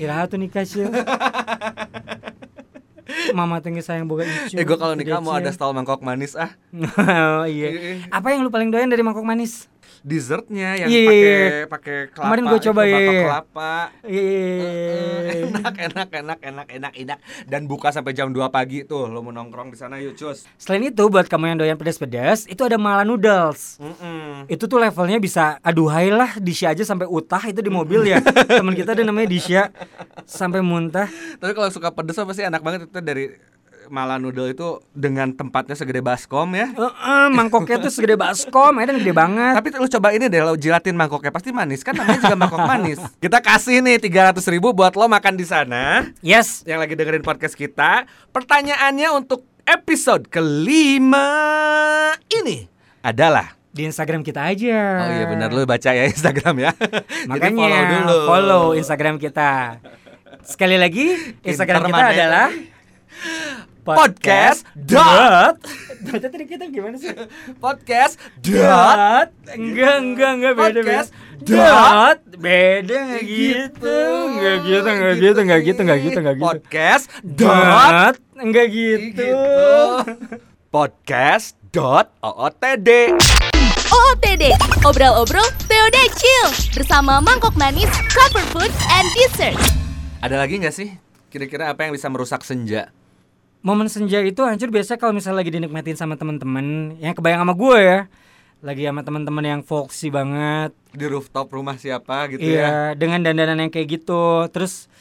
Iraha 0.03 0.27
tuh 0.27 0.43
nikah 0.43 0.67
sih. 0.67 0.83
Mama 3.31 3.63
tinggi 3.63 3.79
sayang 3.79 4.11
boga 4.11 4.27
icu. 4.27 4.59
Eh 4.59 4.67
gue 4.67 4.75
kalau 4.75 4.91
nikah 4.99 5.23
mau 5.23 5.39
ada 5.39 5.47
stall 5.55 5.71
mangkok 5.71 6.03
manis 6.03 6.35
ah 6.35 6.51
oh, 7.39 7.47
iya. 7.47 8.03
Apa 8.11 8.35
yang 8.35 8.43
lu 8.43 8.51
paling 8.51 8.75
doyan 8.75 8.91
dari 8.91 9.07
mangkok 9.07 9.23
manis? 9.23 9.71
Dessertnya 10.01 10.75
yang 10.75 10.89
Iya, 10.89 10.99
iya, 10.99 11.07
pakai 11.07 11.23
iya. 11.23 11.65
pakai 11.65 11.95
kelapa 12.07 12.25
Kemarin 12.25 12.43
gua 12.43 12.53
itu, 12.53 12.65
coba, 12.65 12.81
iya. 12.83 12.99
kelapa 13.23 13.73
Iya. 14.03 15.33
enak 15.47 15.75
enak 15.79 16.09
enak 16.11 16.39
enak 16.41 16.67
enak 16.69 16.93
enak 16.97 17.17
dan 17.45 17.61
buka 17.65 17.89
sampai 17.89 18.11
jam 18.11 18.29
2 18.29 18.43
pagi 18.49 18.83
tuh 18.83 19.07
lo 19.07 19.19
mau 19.19 19.31
nongkrong 19.31 19.69
di 19.69 19.77
sana 19.77 19.97
yuk 19.97 20.13
cus 20.13 20.43
Selain 20.57 20.83
itu 20.83 21.03
buat 21.05 21.25
kamu 21.25 21.45
yang 21.45 21.57
doyan 21.57 21.75
pedas-pedas, 21.75 22.45
itu 22.45 22.61
ada 22.61 22.75
Mala 22.75 23.03
Noodles. 23.03 23.77
Mm-mm. 23.77 24.47
Itu 24.47 24.65
tuh 24.65 24.77
levelnya 24.77 25.17
bisa 25.17 25.59
aduhai 25.59 26.07
lah 26.07 26.35
Disha 26.37 26.71
aja 26.71 26.83
sampai 26.83 27.05
utah 27.05 27.41
itu 27.43 27.59
di 27.59 27.69
mobil 27.69 28.03
ya. 28.05 28.19
Teman 28.19 28.73
kita 28.73 28.91
ada 28.91 29.03
namanya 29.03 29.27
Disha 29.27 29.71
sampai 30.23 30.59
muntah. 30.59 31.07
tapi 31.35 31.51
kalau 31.51 31.67
suka 31.67 31.89
pedes 31.89 32.15
apa 32.15 32.31
sih 32.31 32.41
enak 32.41 32.59
banget 32.59 32.87
itu 32.87 32.99
dari 32.99 33.25
Mala 33.93 34.17
noodle 34.17 34.49
itu 34.49 34.81
dengan 34.89 35.29
tempatnya 35.29 35.77
segede 35.77 36.01
baskom 36.01 36.49
ya 36.57 36.65
Heeh, 36.65 37.25
mangkoknya 37.29 37.77
tuh 37.77 37.93
segede 37.93 38.17
baskom, 38.17 38.73
dan 38.81 38.97
gede 38.97 39.13
banget. 39.13 39.53
Tapi 39.53 39.69
lu 39.77 39.85
coba 39.85 40.09
ini 40.17 40.25
deh, 40.25 40.41
lo 40.41 40.57
jilatin 40.57 40.97
mangkoknya 40.97 41.29
pasti 41.29 41.53
manis 41.53 41.85
kan 41.85 41.93
namanya 41.93 42.25
juga 42.25 42.33
mangkok 42.33 42.65
manis. 42.65 42.97
Kita 43.23 43.37
kasih 43.37 43.85
nih 43.85 44.01
300 44.01 44.41
ribu 44.49 44.73
buat 44.73 44.97
lo 44.97 45.05
makan 45.05 45.37
di 45.37 45.45
sana. 45.45 46.09
Yes. 46.25 46.65
Yang 46.65 46.79
lagi 46.81 46.93
dengerin 46.97 47.21
podcast 47.21 47.53
kita, 47.53 48.09
pertanyaannya 48.33 49.13
untuk 49.13 49.45
episode 49.61 50.25
kelima 50.25 51.29
ini 52.33 52.65
adalah 52.99 53.53
Di 53.69 53.85
Instagram 53.85 54.25
kita 54.25 54.41
aja. 54.41 54.81
Oh 55.01 55.09
iya 55.21 55.25
benar 55.29 55.49
lu 55.49 55.65
baca 55.65 55.93
ya 55.93 56.05
Instagram 56.05 56.55
ya. 56.61 56.71
Jadi 57.29 57.29
Makanya 57.29 57.57
follow 57.61 57.83
dulu. 57.89 58.17
follow 58.25 58.63
Instagram 58.73 59.15
kita. 59.17 59.81
Sekali 60.41 60.81
lagi 60.81 61.13
Instagram 61.41 61.89
kita 61.89 62.05
adalah 62.09 62.49
Podcast 63.83 64.63
dot. 64.79 65.59
Baca 66.07 66.27
tadi 66.31 66.47
kita 66.47 66.71
gimana 66.71 66.95
sih? 66.95 67.11
Podcast 67.59 68.15
dot. 68.39 69.27
Enggak, 69.51 69.95
enggak, 69.99 70.31
enggak 70.39 70.53
beda 70.55 70.79
Podcast 70.79 71.09
dot. 71.43 72.17
Beda 72.39 72.95
enggak 72.95 73.23
gitu. 73.27 73.99
Enggak 74.31 74.57
gitu, 74.63 74.87
enggak 74.87 75.15
gitu, 75.19 75.39
enggak 75.43 75.59
gitu, 75.67 75.79
enggak 75.83 75.99
gitu, 75.99 76.17
enggak 76.23 76.37
gitu. 76.39 76.47
Podcast 76.47 77.03
dot 77.27 77.43
Dot. 77.43 78.15
Enggak 78.39 78.67
gitu. 78.71 79.03
gitu. 79.19 79.31
Podcast 80.71 81.59
dot 81.75 82.07
OOTD. 82.23 83.19
OOTD, 83.91 84.43
obrol-obrol 84.87 85.47
TOD 85.67 85.97
Chill 86.15 86.47
bersama 86.71 87.19
Mangkok 87.19 87.59
Manis, 87.59 87.91
Cover 88.07 88.47
Food, 88.55 88.71
and 88.95 89.07
Dessert. 89.11 89.59
Ada 90.23 90.39
lagi 90.39 90.63
nggak 90.63 90.71
sih? 90.71 90.95
Kira-kira 91.27 91.67
apa 91.67 91.83
yang 91.83 91.91
bisa 91.91 92.07
merusak 92.07 92.47
senja? 92.47 92.95
Momen 93.63 93.87
senja 93.87 94.19
itu 94.19 94.43
hancur 94.43 94.67
biasa 94.67 94.99
kalau 94.99 95.15
misalnya 95.15 95.39
lagi 95.39 95.55
dinikmatin 95.55 95.95
sama 95.95 96.19
teman-teman 96.19 96.99
yang 96.99 97.15
kebayang 97.15 97.47
sama 97.47 97.55
gue 97.55 97.77
ya. 97.79 97.99
Lagi 98.59 98.83
sama 98.83 99.07
teman-teman 99.07 99.43
yang 99.43 99.61
folksy 99.63 100.11
banget. 100.11 100.75
Di 100.91 101.07
rooftop 101.07 101.47
rumah 101.47 101.79
siapa 101.79 102.27
gitu 102.27 102.43
Iya, 102.43 102.59
ya? 102.59 102.71
dengan 102.99 103.23
dandanan 103.23 103.63
yang 103.63 103.71
kayak 103.71 104.03
gitu. 104.03 104.51
Terus 104.51 104.91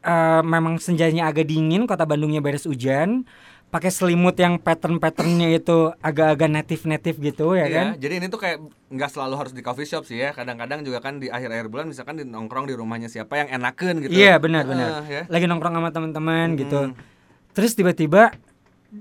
eh, 0.00 0.40
memang 0.40 0.80
senjanya 0.80 1.28
agak 1.28 1.44
dingin, 1.44 1.84
kota 1.84 2.08
Bandungnya 2.08 2.40
beres 2.40 2.64
hujan. 2.64 3.28
Pakai 3.68 3.88
selimut 3.88 4.36
yang 4.36 4.56
pattern-patternnya 4.60 5.48
itu 5.52 5.92
agak-agak 6.04 6.48
native-native 6.48 7.16
gitu 7.20 7.56
ya 7.56 7.64
Iya, 7.68 7.72
kan? 7.72 7.86
Jadi 8.00 8.14
ini 8.20 8.26
tuh 8.28 8.40
kayak 8.40 8.60
nggak 8.88 9.10
selalu 9.12 9.34
harus 9.36 9.52
di 9.52 9.60
coffee 9.60 9.88
shop 9.88 10.04
sih 10.08 10.16
ya. 10.20 10.32
Kadang-kadang 10.32 10.80
juga 10.80 11.00
kan 11.00 11.16
di 11.20 11.28
akhir-akhir 11.28 11.68
bulan 11.68 11.88
misalkan 11.92 12.20
di 12.20 12.24
nongkrong 12.24 12.68
di 12.68 12.76
rumahnya 12.76 13.08
siapa 13.12 13.36
yang 13.40 13.48
enaken 13.52 14.04
gitu. 14.04 14.12
Iya 14.12 14.36
benar-benar. 14.40 15.04
Heeh, 15.04 15.08
ya. 15.08 15.22
Lagi 15.28 15.44
nongkrong 15.44 15.76
sama 15.76 15.88
teman-teman 15.92 16.56
gitu. 16.56 16.92
Terus 17.52 17.72
tiba-tiba 17.72 18.32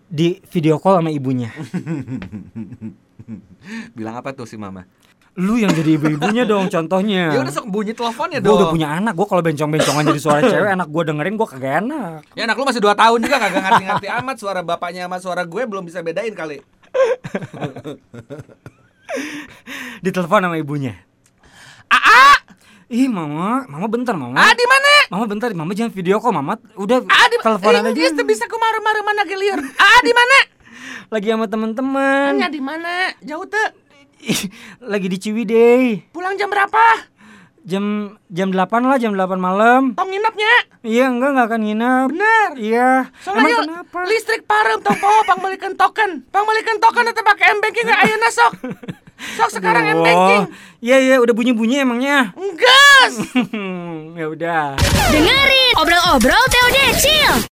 di 0.08 0.40
video 0.52 0.78
call 0.78 1.00
sama 1.00 1.10
ibunya. 1.10 1.50
Bilang 3.96 4.16
apa 4.18 4.32
tuh 4.32 4.44
si 4.44 4.56
mama? 4.56 4.84
Lu 5.40 5.56
yang 5.56 5.72
jadi 5.72 5.96
ibu-ibunya 5.96 6.44
dong 6.44 6.68
contohnya. 6.76 7.32
Ya 7.32 7.40
udah 7.40 7.54
sok 7.56 7.72
bunyi 7.72 7.96
teleponnya 7.96 8.44
Gue 8.44 8.52
dong. 8.52 8.60
udah 8.60 8.68
punya 8.68 8.92
anak, 8.92 9.16
gue 9.16 9.24
kalau 9.24 9.40
bencong-bencongan 9.40 10.04
jadi 10.12 10.20
suara 10.20 10.42
cewek, 10.52 10.72
anak 10.76 10.92
gue 10.92 11.04
dengerin 11.08 11.36
gue 11.40 11.48
kagak 11.48 11.74
enak. 11.82 12.20
Ya 12.36 12.44
anak 12.44 12.56
lu 12.60 12.68
masih 12.68 12.84
2 12.84 12.92
tahun 12.92 13.18
juga 13.24 13.38
kagak 13.40 13.64
ngerti-ngerti 13.64 14.08
amat 14.12 14.36
suara 14.36 14.60
bapaknya 14.60 15.08
sama 15.08 15.18
suara 15.24 15.48
gue 15.48 15.64
belum 15.64 15.88
bisa 15.88 16.04
bedain 16.04 16.36
kali. 16.36 16.60
Ditelepon 20.02 20.42
sama 20.44 20.58
ibunya. 20.60 21.00
Aa! 21.88 22.41
Ih 22.92 23.08
mama, 23.08 23.64
mama 23.72 23.88
bentar 23.88 24.12
mama. 24.20 24.36
Ah 24.36 24.52
di 24.52 24.68
mana? 24.68 24.92
Mama 25.08 25.24
bentar, 25.24 25.48
mama 25.56 25.72
jangan 25.72 25.96
video 25.96 26.20
call, 26.20 26.36
mama 26.36 26.60
udah 26.76 27.00
Ah 27.08 27.28
di 27.32 27.40
teleponan 27.40 27.88
aja. 27.88 28.12
Tuh 28.12 28.28
bisa 28.28 28.44
ke 28.52 28.58
maru-maru 28.60 29.00
mana 29.08 29.24
gelir. 29.24 29.56
Ah 29.80 30.00
di 30.04 30.12
mana? 30.12 30.38
Lagi 31.16 31.32
sama 31.32 31.48
teman-teman. 31.48 32.36
Hanya 32.36 32.52
di 32.52 32.60
mana? 32.60 33.16
Jauh 33.24 33.48
tuh. 33.48 33.70
Lagi 34.84 35.08
di 35.08 35.18
Ciwidey. 35.24 36.12
Pulang 36.12 36.36
jam 36.36 36.52
berapa? 36.52 37.08
Jam 37.64 38.20
jam 38.28 38.52
8 38.52 38.60
lah, 38.84 39.00
jam 39.00 39.16
8 39.16 39.40
malam. 39.40 39.96
Tong 39.96 40.12
nginepnya. 40.12 40.56
Iya, 40.84 41.16
enggak 41.16 41.32
enggak 41.32 41.48
akan 41.48 41.62
nginep. 41.64 42.08
Bener. 42.12 42.50
Iya. 42.60 42.92
Emang 43.08 43.24
Soalnya 43.24 43.56
kenapa? 43.72 44.00
listrik 44.12 44.44
parem 44.44 44.84
tong 44.84 45.00
poho 45.00 45.24
pangbalikan 45.24 45.80
token. 45.80 46.28
Pangbalikan 46.28 46.76
token 46.84 47.08
atau 47.08 47.24
pakai 47.24 47.56
M-banking 47.56 47.88
ayeuna 47.88 48.30
sok. 48.36 48.52
Sok 49.38 49.50
sekarang 49.58 49.86
Aduh. 49.90 50.02
M-banking. 50.02 50.44
Iya 50.82 50.98
iya, 50.98 51.16
udah 51.22 51.34
bunyi-bunyi 51.34 51.86
emangnya. 51.86 52.34
Enggak. 52.34 53.10
ya 54.20 54.26
udah. 54.30 54.64
Dengerin 55.14 55.74
obrol-obrol 55.78 56.44
TOD 56.50 56.78
Chill 56.98 57.36